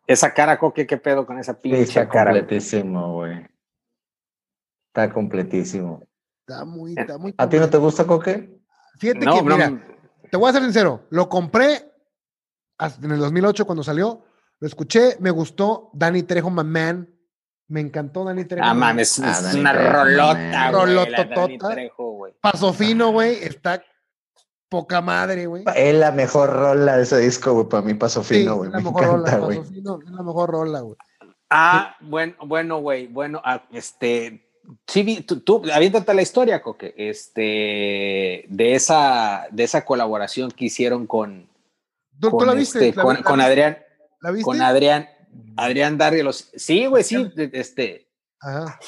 [0.06, 3.48] Esa cara, Coque, ¿qué pedo con esa pinche Está completísimo, güey.
[4.86, 6.04] Está completísimo.
[6.46, 7.34] Está muy, está muy.
[7.36, 8.60] ¿A ti no te gusta, Coque?
[8.96, 9.82] Fíjate que, mira,
[10.30, 11.92] te voy a ser sincero, lo compré
[13.02, 14.24] en el 2008 cuando salió,
[14.60, 17.08] lo escuché, me gustó Danny Trejo, my man.
[17.70, 18.66] Me encantó Danny Trejo.
[18.66, 20.72] Ah, mames, es, Ah, una Trejo, rolota, güey.
[20.72, 21.68] Rolototota.
[21.70, 22.32] Trejo, güey.
[22.40, 23.82] Paso fino, güey, está
[24.68, 25.64] poca madre, güey.
[25.76, 28.68] Es la mejor rola de ese disco, güey, para mí paso Sí, fino, güey.
[28.68, 29.58] es la Me mejor encanta, rola, güey.
[29.58, 30.96] Paso Fino, es la mejor rola, güey.
[31.48, 34.48] Ah, bueno, bueno, güey, bueno, ah, este,
[34.86, 40.66] sí, vi- tú, tú, aviéntate la historia, Coque, este, de esa, de esa colaboración que
[40.66, 41.48] hicieron con,
[42.20, 42.88] ¿Tú, tú con, la viste?
[42.88, 43.50] este, ¿La, con, la con viste?
[43.50, 43.78] Adrián,
[44.20, 44.44] ¿La viste?
[44.44, 45.08] con Adrián,
[45.56, 48.08] Adrián Darrio, los, sí, güey, sí, este,
[48.40, 48.78] Ajá.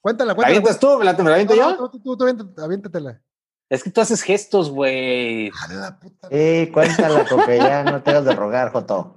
[0.00, 0.56] Cuéntala, ¿la cuéntala.
[0.56, 0.98] avientas tú?
[0.98, 1.76] ¿Me la, me la aviento No, yo?
[1.76, 3.20] no, tú, tú, tú, aviéntate- aviéntatela.
[3.68, 5.48] Es que tú haces gestos, güey.
[5.50, 6.28] Ah, la puta.
[6.30, 9.16] Eh, cuéntala, porque ya no te hagas de rogar, Joto.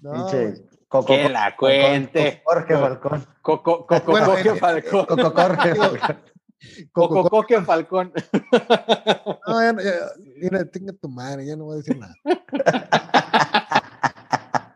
[0.00, 0.26] No.
[0.88, 2.42] Coco- Que la cuente.
[2.44, 3.24] Jorge Falcón.
[3.42, 5.06] Coco, Coco, eh, Falcón.
[5.06, 6.20] Coco Jorge Falcón.
[6.92, 8.12] Coco, Coco, Coque Falcón.
[9.46, 9.92] No, ya, no, ya,
[10.36, 12.14] mira, tenga tu madre, ya no voy a decir nada.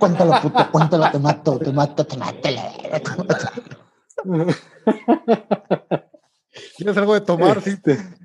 [0.00, 2.42] Cuéntalo, puto, cuéntalo, te mato, te mato, te mato.
[2.42, 4.60] te mato.
[6.76, 7.62] ¿Quieres algo de tomar?
[7.62, 7.76] Sí.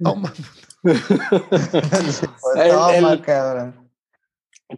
[0.04, 0.34] Toma.
[0.82, 1.02] Pues
[2.56, 3.86] toma, el- cabrón.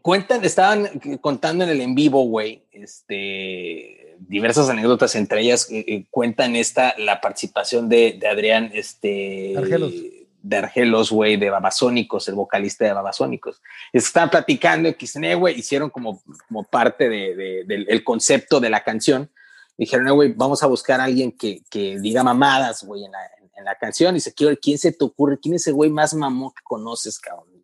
[0.01, 0.89] Cuentan, estaban
[1.21, 6.93] contando en el en vivo, güey, este, diversas anécdotas, entre ellas eh, eh, cuentan esta,
[6.97, 9.93] la participación de, de Adrián, este, Argelos.
[10.41, 13.61] De Argelos, güey, de Babasónicos, el vocalista de Babasónicos.
[13.91, 18.83] Estaban platicando y güey, hicieron como, como parte de, de- del el concepto de la
[18.83, 19.29] canción.
[19.77, 23.19] Dijeron, güey, vamos a buscar a alguien que, que diga mamadas, güey, en la,
[23.57, 24.15] en la canción.
[24.15, 25.39] Y dice, "Quiero- ¿quién se te ocurre?
[25.39, 27.63] ¿Quién es el güey más mamón que conoces, cabrón?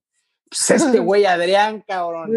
[0.49, 2.31] Pues este güey Adrián, cabrón.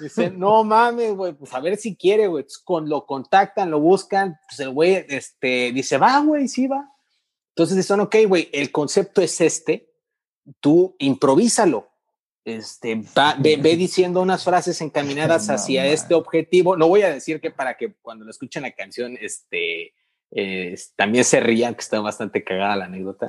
[0.00, 2.42] Dice, no mames, güey, pues a ver si quiere, güey.
[2.42, 6.92] Entonces, Con, lo contactan, lo buscan, pues el güey este, dice, va, güey, sí va.
[7.56, 9.90] Entonces dicen, ok, güey, el concepto es este,
[10.60, 11.88] tú improvísalo.
[12.44, 16.76] Este, va- ve, ve diciendo unas frases encaminadas hacia este objetivo.
[16.76, 19.94] No voy a decir que para que cuando lo escuchen la canción, este,
[20.32, 23.28] eh, también se rían, que está bastante cagada la anécdota.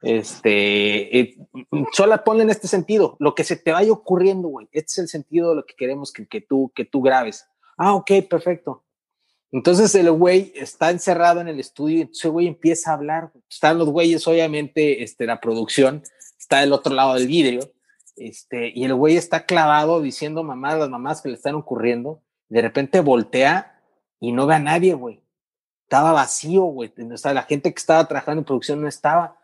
[0.00, 1.36] Este, eh,
[1.92, 4.68] solo ponle en este sentido, lo que se te vaya ocurriendo, güey.
[4.72, 7.46] Este es el sentido de lo que queremos que, que tú, que tú grabes.
[7.76, 8.85] Ah, ok, perfecto.
[9.56, 13.32] Entonces el güey está encerrado en el estudio y entonces el güey empieza a hablar.
[13.48, 16.02] Están los güeyes, obviamente, este, la producción
[16.38, 17.60] está del otro lado del vidrio.
[18.16, 22.20] Este, y el güey está clavado diciendo mamás, las mamás que le están ocurriendo.
[22.50, 23.80] De repente voltea
[24.20, 25.22] y no ve a nadie, güey.
[25.84, 26.92] Estaba vacío, güey.
[27.10, 29.38] O sea, la gente que estaba trabajando en producción no estaba.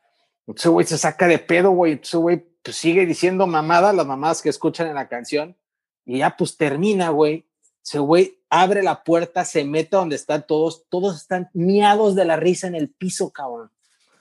[0.46, 1.92] Entonces, güey, se saca de pedo, güey.
[1.92, 5.56] Entonces, güey, pues sigue diciendo mamada, las mamadas que escuchan en la canción.
[6.04, 7.46] Y ya, pues termina, güey.
[7.84, 10.84] Ese güey abre la puerta, se mete donde están todos.
[10.88, 13.70] Todos están miados de la risa en el piso, cabrón.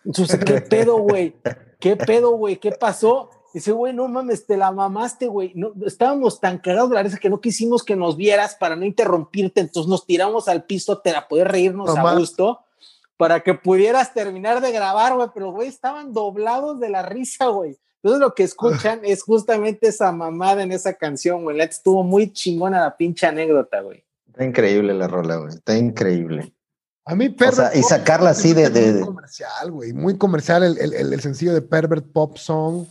[0.05, 1.35] Entonces, ¿qué pedo, güey?
[1.79, 2.57] ¿Qué pedo, güey?
[2.57, 3.29] ¿Qué pasó?
[3.53, 5.51] Dice, güey, no mames, te la mamaste, güey.
[5.55, 8.85] No, estábamos tan cagados de la risa que no quisimos que nos vieras para no
[8.85, 9.61] interrumpirte.
[9.61, 12.61] Entonces nos tiramos al piso para poder reírnos No a gusto
[13.21, 15.27] para que pudieras terminar de grabar, güey.
[15.31, 17.77] Pero, güey, estaban doblados de la risa, güey.
[18.03, 21.55] Entonces lo que escuchan es justamente esa mamada en esa canción, güey.
[21.57, 24.03] La Estuvo muy chingona la pinche anécdota, güey.
[24.27, 25.49] Está increíble la rola, güey.
[25.53, 26.53] Está increíble.
[27.05, 29.93] A mí, O Pervert sea, y Pop sacarla así de- de- Muy comercial, güey.
[29.93, 32.85] Muy comercial el, el- el- el sencillo de Pervert Pop Song.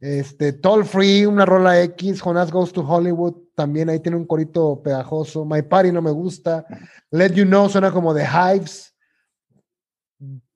[0.00, 2.20] Este, Toll Free, una rola X.
[2.20, 3.34] Jonas Goes to Hollywood.
[3.54, 5.44] También ahí tiene un corito pegajoso.
[5.46, 6.66] My Party no me gusta.
[7.10, 8.92] Let You Know suena como The Hives.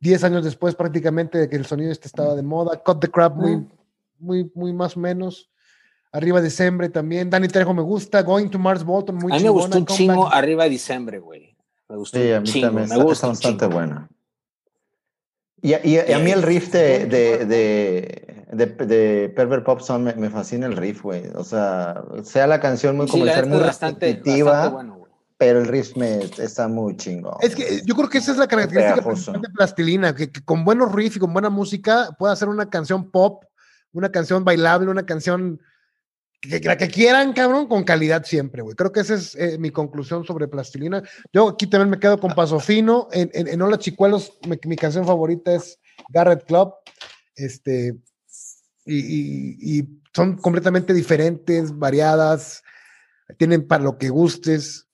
[0.01, 2.83] Diez años después, prácticamente, de que el sonido este estaba de moda.
[2.83, 3.69] Cut the Crap, muy, Mm.
[4.19, 5.51] muy, muy más o menos.
[6.13, 7.29] Arriba Diciembre también.
[7.31, 8.23] Danny Trejo me gusta.
[8.23, 9.97] Going to Mars Bolton, muy a mí me gustó un Comeback.
[9.97, 11.55] chingo arriba de diciembre, güey.
[11.89, 12.67] Me gustó Sí, a mí chingo.
[12.69, 13.75] también Me está, gusta está bastante chingo.
[13.77, 14.09] buena.
[15.63, 19.65] Y, a- y a- y a mí el riff de, de, de, de, de Pervert
[19.65, 21.25] Pop Song me, me fascina el riff, güey.
[21.35, 25.00] O sea, sea la canción muy comercial, muy bastante, repetitiva, bastante bueno.
[25.41, 27.39] Pero el riff me está muy chingo.
[27.41, 28.97] Es que yo creo que esa es la característica
[29.33, 32.69] principal de Plastilina, que, que con buenos riffs y con buena música puede hacer una
[32.69, 33.43] canción pop,
[33.93, 35.59] una canción bailable, una canción
[36.43, 38.77] que, la que quieran, cabrón, con calidad siempre, güey.
[38.77, 41.03] Creo que esa es eh, mi conclusión sobre Plastilina.
[41.33, 43.09] Yo aquí también me quedo con Paso Fino.
[43.11, 45.79] En, en, en Hola Chicuelos, mi, mi canción favorita es
[46.11, 46.75] Garrett Club.
[47.35, 47.97] Este,
[48.85, 52.63] y, y- y son completamente diferentes, variadas,
[53.39, 54.87] tienen para lo que gustes.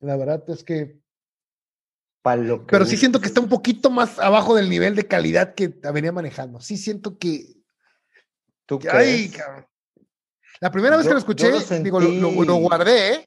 [0.00, 0.98] La verdad es que
[2.22, 5.06] Pa' lo que pero sí siento que está un poquito más abajo del nivel de
[5.06, 6.60] calidad que venía manejando.
[6.60, 7.54] Sí siento que.
[8.66, 9.66] ¿Tú que- ay, cabrón.
[10.60, 13.26] La primera vez que lo escuché, lo digo, lo, guardé, ¿eh?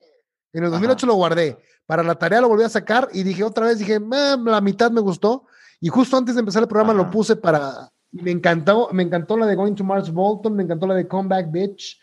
[0.53, 1.57] En el 2008 lo guardé.
[1.87, 4.91] Para la tarea lo volví a sacar y dije otra vez, dije, "Ah, la mitad
[4.91, 5.47] me gustó.
[5.81, 7.11] Y justo antes de empezar el programa lo Ajá.
[7.11, 7.89] puse para.
[8.11, 11.07] y Me encantó, me encantó la de Going to Mars Bolton, me encantó la de
[11.07, 11.99] Comeback Bitch.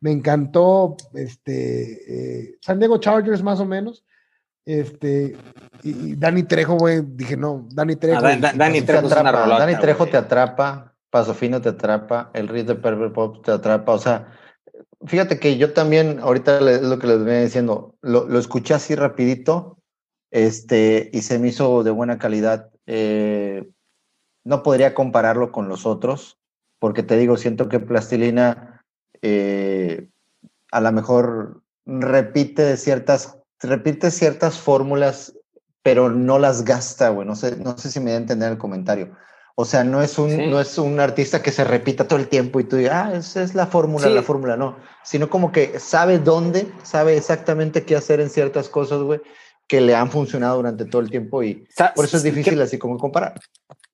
[0.00, 4.04] me encantó este, eh, San Diego Chargers más o menos.
[4.64, 5.36] Este,
[5.82, 8.24] y, Dani Trejo, güey, dije, no, Dani Trejo.
[8.24, 12.68] Ah, Dani Trejo, te atrapa, Dani Trejo te atrapa, Paso Fino te atrapa, el Ritz
[12.68, 14.32] de Pervert Pop te atrapa, o sea,
[15.04, 18.94] fíjate que yo también, ahorita es lo que les venía diciendo, lo, lo, escuché así
[18.94, 19.78] rapidito,
[20.30, 22.70] este, y se me hizo de buena calidad.
[22.86, 23.68] Eh,
[24.44, 26.38] no podría compararlo con los otros,
[26.78, 28.82] porque te digo, siento que Plastilina
[29.20, 30.08] eh,
[30.72, 35.34] a lo mejor repite ciertas repite ciertas fórmulas,
[35.82, 37.26] pero no las gasta, güey.
[37.26, 39.16] No sé, no sé si me voy a entender el comentario.
[39.54, 42.58] O sea, no es un, no es un artista que se repita todo el tiempo
[42.58, 44.78] y tú digas, ah, esa es la fórmula, la fórmula, no.
[45.04, 49.20] Sino como que sabe dónde, sabe exactamente qué hacer en ciertas cosas, güey,
[49.66, 52.96] que le han funcionado durante todo el tiempo y por eso es difícil así como
[52.96, 53.38] comparar.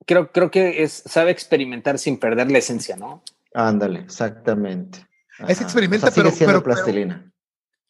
[0.07, 3.23] Creo, creo que es, sabe experimentar sin perder la esencia, ¿no?
[3.53, 5.07] Ándale, exactamente.
[5.49, 7.31] Es experimenta, pero, pero, plastilina.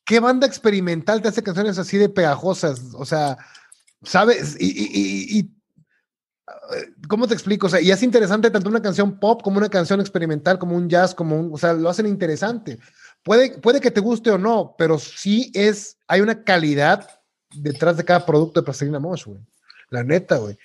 [0.09, 2.81] ¿Qué banda experimental te hace canciones así de pegajosas?
[2.95, 3.37] O sea,
[4.03, 4.57] ¿sabes?
[4.59, 5.51] Y,
[7.09, 7.67] ¿cómo te explico?
[7.67, 10.89] O sea, y es interesante tanto una canción pop como una canción experimental, como un
[10.89, 12.79] jazz, como un, o sea, lo hacen interesante.
[13.23, 17.07] Puede, puede que te guste o no, pero sí es, hay una calidad
[17.55, 19.41] detrás de cada producto de Plastilina Mosh, güey.
[19.91, 20.57] La neta, güey.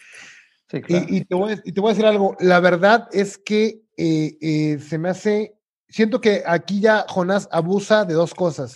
[0.72, 1.06] Sí, claro.
[1.10, 5.58] y, te voy a, decir algo, la verdad es que eh, eh, se me hace,
[5.89, 8.74] siento que aquí ya Jonás abusa de dos cosas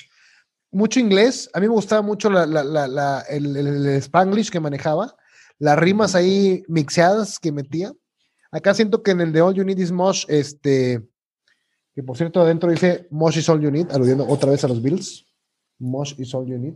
[0.78, 1.50] mucho inglés.
[1.54, 5.16] A mí me gustaba mucho el, spanglish que manejaba,
[5.58, 7.92] las rimas ahí mixeadas que metía.
[8.52, 11.04] Acá siento que en el de All You Need is Mosh, este,
[11.96, 14.82] que por cierto adentro dice Mosh is All You Need, aludiendo otra vez a los
[14.82, 15.26] Bills.
[15.80, 16.76] Mosh is All You Need.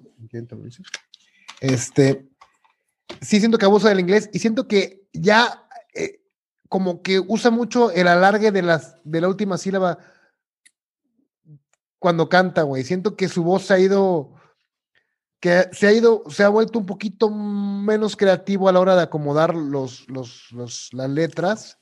[1.62, 2.28] Este,
[3.22, 6.22] sí siento que abusa del inglés y siento que ya eh,
[6.68, 9.99] como que usa mucho el alargue de, las, de la última sílaba
[12.02, 12.84] cuando canta, güey.
[12.84, 14.34] Siento que su voz se ha ido,
[15.39, 19.04] que se ha ido, se ha vuelto un poquito menos creativo a la hora de
[19.04, 21.78] acomodar los, los, los las letras.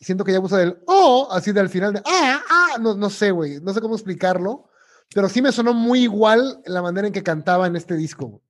[0.00, 3.30] Siento que ya usa del oh, así del final de ah, ah, no, no sé,
[3.30, 4.70] güey, no sé cómo explicarlo,
[5.14, 8.42] pero sí me sonó muy igual la manera en que cantaba en este disco.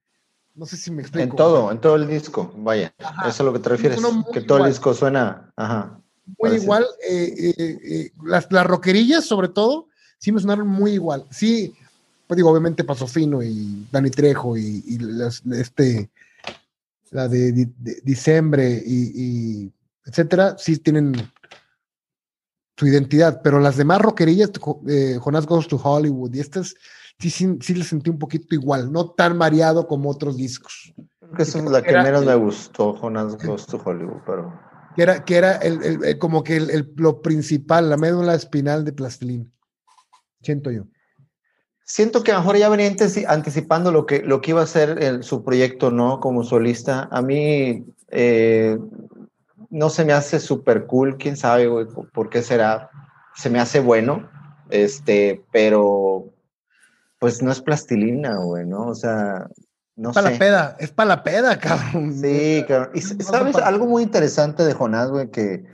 [0.55, 1.23] No sé si me explico.
[1.23, 2.95] En todo, en todo el disco, vaya.
[2.99, 4.01] Eso es a lo que te refieres,
[4.33, 6.01] que todo el disco suena, ajá.
[6.39, 9.89] Muy igual, eh, eh, eh, las, las roquerillas sobre todo,
[10.25, 11.27] sí me sonaron muy igual.
[11.31, 11.75] Sí,
[12.27, 14.99] pues digo, obviamente Paso Fino y Dani Trejo y,
[15.53, 16.09] este,
[17.11, 17.69] la de,
[18.03, 19.71] diciembre y,
[20.07, 21.13] etcétera, sí tienen
[22.75, 24.51] su identidad, pero las demás rockerillas,
[24.89, 26.75] eh, Jonas Goes to Hollywood y estas,
[27.19, 30.95] sí, sí, sí les sentí un poquito igual, no tan variado como otros discos.
[31.21, 34.59] Creo que es la que menos me gustó, Jonas Goes to Hollywood, pero...
[34.97, 36.61] Que era, que era el, como que
[36.97, 39.54] lo principal, la médula espinal de Plastilina
[40.45, 40.85] siento yo.
[41.87, 42.95] Siento que a lo mejor ya venía
[43.29, 46.19] anticipando lo que, lo que iba a ser su proyecto, ¿no?
[46.21, 47.09] Como solista.
[47.11, 48.79] A mí eh,
[49.69, 52.91] no se me hace súper cool, quién sabe, güey, por qué será.
[53.35, 54.31] Se me hace bueno,
[54.71, 56.33] este, pero
[57.19, 58.87] pues no es plastilina, güey, ¿no?
[58.87, 59.49] O sea,
[59.97, 62.15] no es para la peda, es para la peda, cabrón.
[62.15, 62.91] Sí, cabrón.
[62.95, 65.65] Y sabes, algo muy interesante de Jonás, güey, que,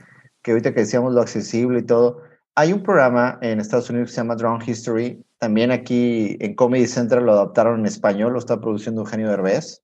[0.41, 2.21] que ahorita que decíamos lo accesible y todo,
[2.61, 5.25] hay un programa en Estados Unidos que se llama Drone History.
[5.39, 9.81] También aquí en Comedy Central lo adaptaron en español, lo está produciendo Eugenio Derbez.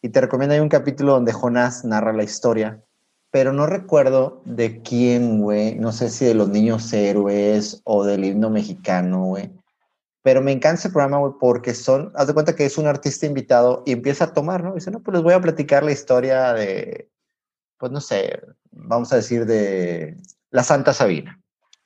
[0.00, 2.82] Y te recomiendo, hay un capítulo donde Jonás narra la historia,
[3.30, 5.74] pero no recuerdo de quién, güey.
[5.74, 9.50] No sé si de los niños héroes o del himno mexicano, güey.
[10.22, 13.26] Pero me encanta ese programa, güey, porque son, haz de cuenta que es un artista
[13.26, 14.74] invitado y empieza a tomar, ¿no?
[14.74, 17.10] dice, no, pues les voy a platicar la historia de,
[17.76, 20.16] pues no sé, vamos a decir de
[20.50, 21.43] la Santa Sabina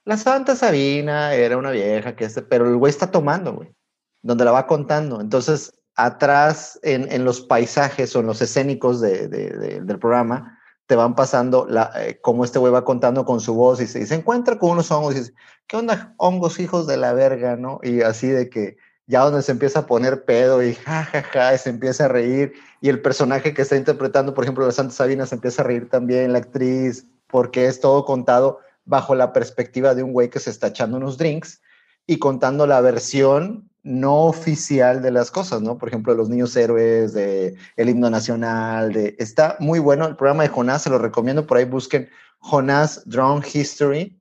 [0.08, 3.74] la Santa Sabina era una vieja, que este, pero el güey está tomando, güey,
[4.22, 5.20] donde la va contando.
[5.20, 11.92] Entonces, atrás en, los paisajes o en los escénicos del programa, te van pasando la,
[11.96, 14.90] eh, como este güey va contando con su voz y se, se, encuentra con unos
[14.90, 15.34] hongos y dice,
[15.66, 17.78] ¿qué onda, hongos hijos de la verga, no?
[17.82, 21.68] Y así de que ya donde se empieza a poner pedo y jajaja, y se
[21.68, 25.34] empieza a reír y el personaje que está interpretando, por ejemplo, la Santa Sabina se
[25.34, 30.12] empieza a reír también, la actriz, porque es todo contado bajo la perspectiva de un
[30.12, 31.60] güey que se está echando unos drinks
[32.06, 35.76] y contando la versión no oficial de las cosas, ¿no?
[35.76, 40.42] Por ejemplo, los niños héroes, de el himno nacional, de está muy bueno el programa
[40.42, 42.08] de Jonás, se lo recomiendo, por ahí busquen
[42.38, 44.18] Jonás Drone History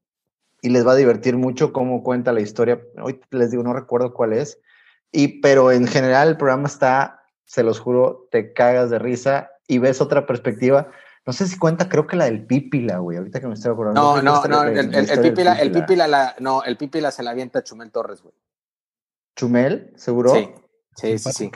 [0.61, 2.81] y les va a divertir mucho cómo cuenta la historia.
[3.01, 4.59] Hoy les digo, no recuerdo cuál es,
[5.13, 9.77] y pero en general el programa está, se los juro, te cagas de risa y
[9.77, 10.89] ves otra perspectiva
[11.27, 14.01] no sé si cuenta, creo que la del Pípila, güey, ahorita que me estoy acordando.
[14.01, 14.89] No, no, no, el,
[15.21, 18.33] Pípila, el Pípila, la, no, el Pípila se la avienta a Chumel Torres, güey.
[19.35, 20.33] Chumel, seguro.
[20.33, 20.49] Sí,
[20.95, 21.31] sí, sí.
[21.31, 21.51] sí.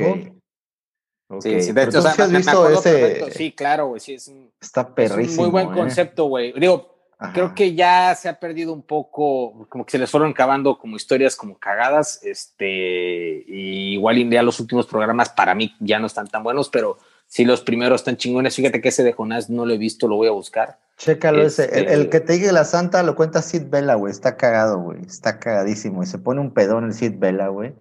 [1.40, 3.32] Sí, sí, de hecho, o sea, has visto ese...
[3.32, 5.24] Sí, claro, güey, sí, es un, Está perrísimo.
[5.24, 5.78] Es un muy buen ¿eh?
[5.78, 6.52] concepto, güey.
[6.60, 7.32] Digo, Ajá.
[7.32, 10.98] creo que ya se ha perdido un poco, como que se les fueron acabando como
[10.98, 16.28] historias como cagadas, este, y igual ya los últimos programas para mí ya no están
[16.28, 16.98] tan buenos, pero
[17.32, 18.56] sí los primeros están chingones.
[18.56, 20.80] Fíjate que ese de Jonás no lo he visto, lo voy a buscar.
[20.98, 21.80] Chécalo ese.
[21.80, 24.12] El, el, que te diga la santa lo cuenta Sid Vela, güey.
[24.12, 25.02] Está cagado, güey.
[25.02, 26.04] Está cagadísimo.
[26.04, 27.74] Y se pone un pedón el Sid Vela, güey.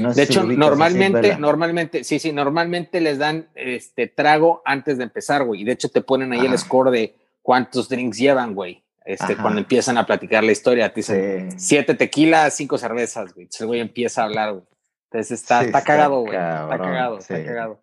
[0.00, 5.04] No de hecho, si normalmente, normalmente, sí, sí, normalmente les dan este trago antes de
[5.04, 5.62] empezar, güey.
[5.62, 8.84] Y de hecho te ponen ahí el score de cuántos drinks llevan, güey.
[9.04, 9.42] Este, Ajá.
[9.42, 11.58] cuando empiezan a platicar la historia, te dicen sí.
[11.58, 13.44] siete tequilas, cinco cervezas, güey.
[13.44, 14.64] Entonces el güey empieza a hablar, güey.
[15.10, 16.36] Entonces está, sí, está, está cagado, güey.
[16.36, 17.34] Está cagado, sí.
[17.34, 17.80] está cagado.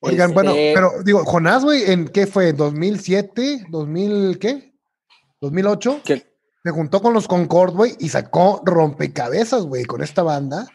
[0.00, 0.34] Oigan, este...
[0.34, 2.54] bueno, pero digo, Jonás, güey, ¿en qué fue?
[2.54, 3.68] ¿2007?
[3.68, 4.74] ¿2000 qué?
[5.40, 6.02] ¿2008?
[6.02, 6.26] ¿Qué?
[6.62, 10.66] Se juntó con los Concord, güey, y sacó rompecabezas, güey, con esta banda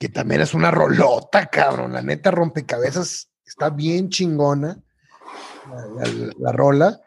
[0.00, 1.92] que también es una rolota, cabrón.
[1.92, 4.82] La neta, rompecabezas está bien chingona.
[5.68, 7.00] La, la, la rola.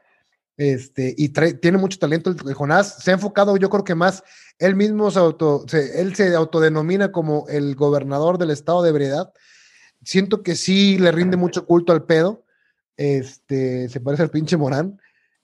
[0.57, 3.03] Este, y trae, tiene mucho talento el Jonás.
[3.03, 4.23] Se ha enfocado, yo creo que más,
[4.59, 9.33] él mismo se auto, se, él se autodenomina como el gobernador del estado de ebriedad.
[10.03, 12.45] Siento que sí le rinde mucho culto al pedo.
[12.97, 14.99] Este, se parece al pinche Morán.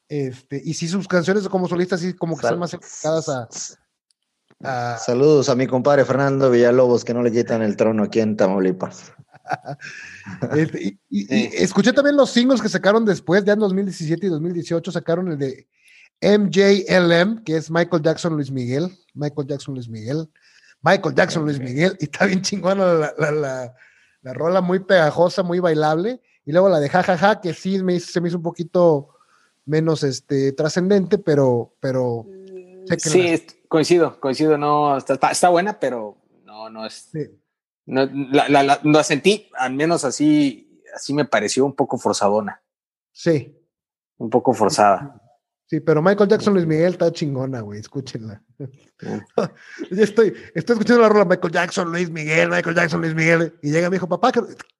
[0.07, 5.47] Este, y sí, sus canciones como solista, sí, como que están más enfocadas a, Saludos
[5.47, 9.13] a mi compadre Fernando Villalobos, que no le quitan el trono aquí en Tamaulipas.
[10.55, 14.29] este, y, y, y, escuché también los singles que sacaron después, ya en 2017 y
[14.29, 15.67] 2018, sacaron el de
[16.21, 18.91] MJLM, que es Michael Jackson Luis Miguel.
[19.13, 20.29] Michael Jackson Luis Miguel.
[20.81, 21.95] Michael Jackson Luis Miguel.
[21.99, 23.75] Y está bien chingona la, la, la,
[24.21, 26.21] la, rola, muy pegajosa, muy bailable.
[26.45, 28.43] Y luego la de jajaja, ja, ja, que sí me hizo, se me hizo un
[28.43, 29.09] poquito
[29.65, 32.25] menos este, trascendente, pero, pero
[32.85, 37.09] sé que sí, las coincido, coincido, no, está, está, buena, pero no, no es.
[37.11, 37.19] Sí.
[37.85, 42.61] No, la, la, la, la, sentí, al menos así, así me pareció un poco forzadona.
[43.11, 43.55] Sí.
[44.17, 45.21] Un poco forzada.
[45.69, 48.41] Sí, pero Michael Jackson Luis Miguel está chingona, güey, escúchenla.
[48.57, 48.67] Yo
[50.03, 53.91] estoy, estoy escuchando la rola Michael Jackson, Luis Miguel, Michael Jackson, Luis Miguel, y llega
[53.91, 54.31] mi hijo, papá,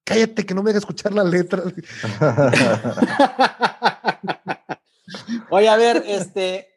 [0.04, 1.62] cállate que no me deja escuchar la letra.
[5.52, 6.70] Oye, a ver, este,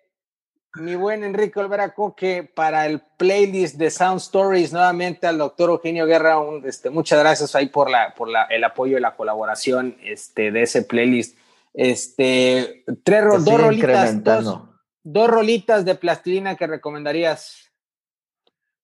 [0.75, 6.05] mi buen Enrique Olvera Coque, para el playlist de Sound Stories, nuevamente al doctor Eugenio
[6.05, 9.97] Guerra, un, este, muchas gracias ahí por, la, por la, el apoyo y la colaboración
[10.05, 11.39] este, de ese playlist.
[11.75, 14.61] Este, tres, dos rolitas, dos,
[15.03, 17.71] dos, rolitas de plastilina que recomendarías.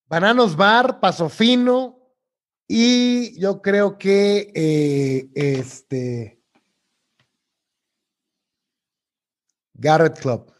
[0.06, 1.98] Bananos Bar, Paso Fino,
[2.66, 6.42] y yo creo que eh, este
[9.74, 10.52] Garrett Club.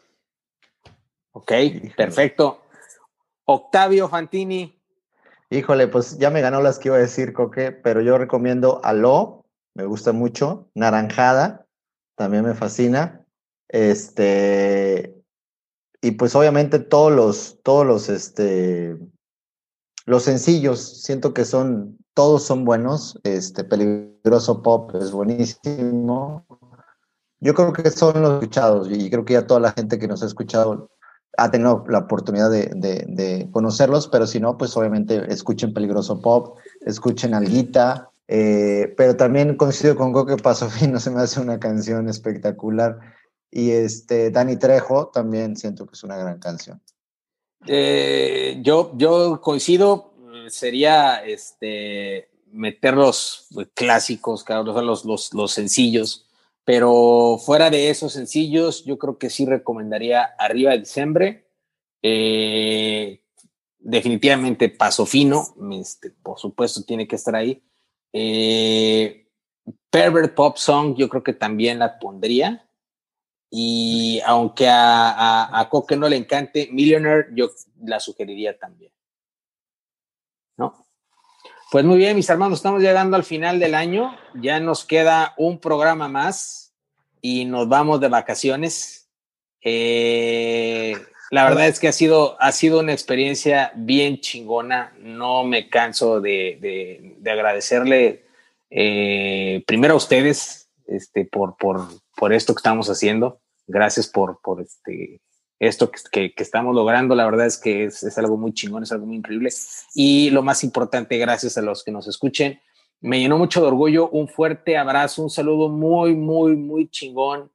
[1.31, 1.51] Ok,
[1.95, 2.61] perfecto.
[3.45, 4.79] Octavio Fantini.
[5.49, 9.45] Híjole, pues ya me ganó las que iba a decir, Coque, pero yo recomiendo Aló,
[9.73, 10.69] me gusta mucho.
[10.75, 11.67] Naranjada,
[12.19, 13.25] también me fascina.
[13.69, 15.15] Este,
[16.01, 18.97] y pues obviamente todos los, todos los, este,
[20.05, 23.17] los sencillos, siento que son, todos son buenos.
[23.23, 26.45] Este, Peligroso Pop es buenísimo.
[27.39, 30.21] Yo creo que son los escuchados y creo que ya toda la gente que nos
[30.21, 30.89] ha escuchado
[31.37, 36.21] ha tenido la oportunidad de, de, de, conocerlos, pero si no, pues obviamente escuchen Peligroso
[36.21, 42.07] Pop, escuchen Alguita, eh, pero también coincido con Coque Pasofino, se me hace una canción
[42.07, 42.99] espectacular.
[43.51, 46.81] Y este, Dani Trejo también siento que es una gran canción.
[47.65, 50.13] Eh, yo, yo coincido,
[50.47, 56.29] sería este, meter los clásicos, los, los, los sencillos
[56.69, 61.47] pero fuera de esos sencillos, yo creo que sí recomendaría Arriba de Diciembre.
[62.03, 63.23] Eh,
[63.79, 67.63] definitivamente Paso Fino, este, por supuesto, tiene que estar ahí.
[68.13, 69.27] Eh,
[69.89, 72.65] Pervert Pop Song, yo creo que también la pondría.
[73.51, 77.49] Y aunque a, a, a Coque no le encante, Millionaire, yo
[77.83, 78.91] la sugeriría también.
[80.57, 80.85] ¿No?
[81.71, 84.15] Pues muy bien, mis hermanos, estamos llegando al final del año.
[84.35, 86.73] Ya nos queda un programa más
[87.21, 89.09] y nos vamos de vacaciones.
[89.61, 90.95] Eh,
[91.31, 94.93] la verdad es que ha sido, ha sido una experiencia bien chingona.
[94.99, 98.25] No me canso de, de, de agradecerle
[98.71, 103.41] eh, primero a ustedes este, por, por, por esto que estamos haciendo.
[103.67, 105.21] Gracias por, por este,
[105.59, 108.91] esto que, que, estamos logrando, la verdad es que es, es, algo muy chingón, es
[108.91, 109.51] algo muy increíble.
[109.93, 112.59] Y lo más importante, gracias a los que nos escuchen,
[113.01, 117.51] me llenó mucho de orgullo, un fuerte abrazo, un saludo muy, muy, muy chingón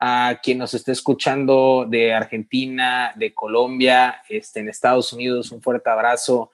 [0.00, 5.90] a quien nos esté escuchando de Argentina, de Colombia, este, en Estados Unidos, un fuerte
[5.90, 6.50] abrazo.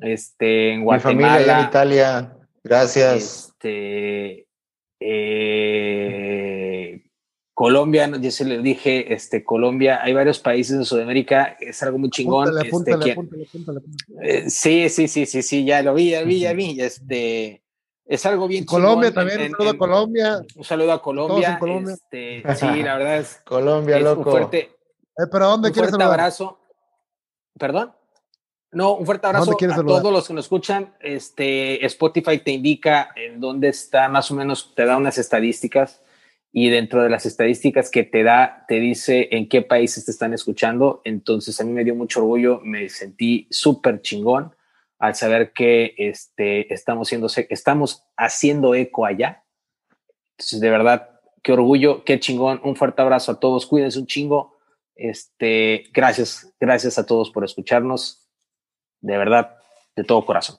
[0.00, 1.60] este, en Mi familia allá Guatemala.
[1.60, 2.36] en Italia.
[2.62, 3.52] Gracias.
[3.56, 4.46] Este,
[5.68, 7.02] eh,
[7.54, 12.10] Colombia, ya se le dije, este, Colombia, hay varios países en Sudamérica, es algo muy
[12.10, 12.48] chingón.
[12.48, 14.38] Apúntale, este, apúntale, que- apúntale, apúntale, apúntale.
[14.38, 16.80] eh, sí, sí, sí, sí, sí, ya lo vi, ya vi, ya vi.
[16.80, 17.62] Este,
[18.08, 20.42] es algo bien Colombia también, en- un saludo en- a Colombia.
[20.56, 21.52] Un saludo a Colombia.
[21.52, 21.94] en Colombia.
[21.94, 24.20] este, sí, la verdad es, Colombia, es loco.
[24.20, 26.20] un fuerte, Eh, pero ¿a dónde un quieres fuerte saludar?
[26.20, 26.58] abrazo.
[27.58, 27.92] ¿Perdón?
[28.70, 30.02] No, un fuerte abrazo ¿Dónde quieres a saludar?
[30.02, 30.94] todos los que nos escuchan.
[31.00, 36.02] Este, Spotify te indica en dónde está, más o menos te da unas estadísticas
[36.52, 40.32] y dentro de las estadísticas que te da, te dice en qué países te están
[40.34, 41.00] escuchando.
[41.04, 44.54] Entonces a mí me dio mucho orgullo, me sentí súper chingón
[44.98, 49.44] al saber que este, estamos, siendo, estamos haciendo eco allá.
[50.32, 52.60] Entonces, de verdad, qué orgullo, qué chingón.
[52.64, 54.56] Un fuerte abrazo a todos, cuídense un chingo.
[54.94, 58.28] Este, gracias, gracias a todos por escucharnos.
[59.00, 59.56] De verdad,
[59.94, 60.58] de todo corazón.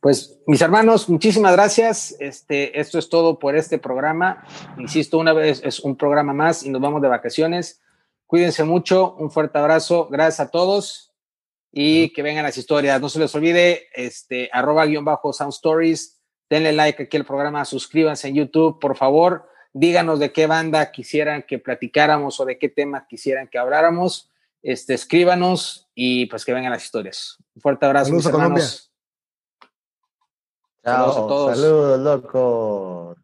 [0.00, 2.14] Pues, mis hermanos, muchísimas gracias.
[2.20, 4.44] Este, esto es todo por este programa.
[4.76, 7.80] Insisto, una vez es un programa más y nos vamos de vacaciones.
[8.26, 11.13] Cuídense mucho, un fuerte abrazo, gracias a todos
[11.76, 13.00] y que vengan las historias.
[13.00, 16.20] No se les olvide, este, arroba guion bajo Sound Stories.
[16.48, 19.48] Denle like aquí al programa, suscríbanse en YouTube, por favor.
[19.72, 24.30] Díganos de qué banda quisieran que platicáramos o de qué tema quisieran que habláramos.
[24.62, 27.38] Este, escríbanos y pues que vengan las historias.
[27.56, 28.64] Un fuerte abrazo, Saludos mis a Colombia.
[30.84, 31.58] Saludos a todos.
[31.58, 33.16] saludos, loco.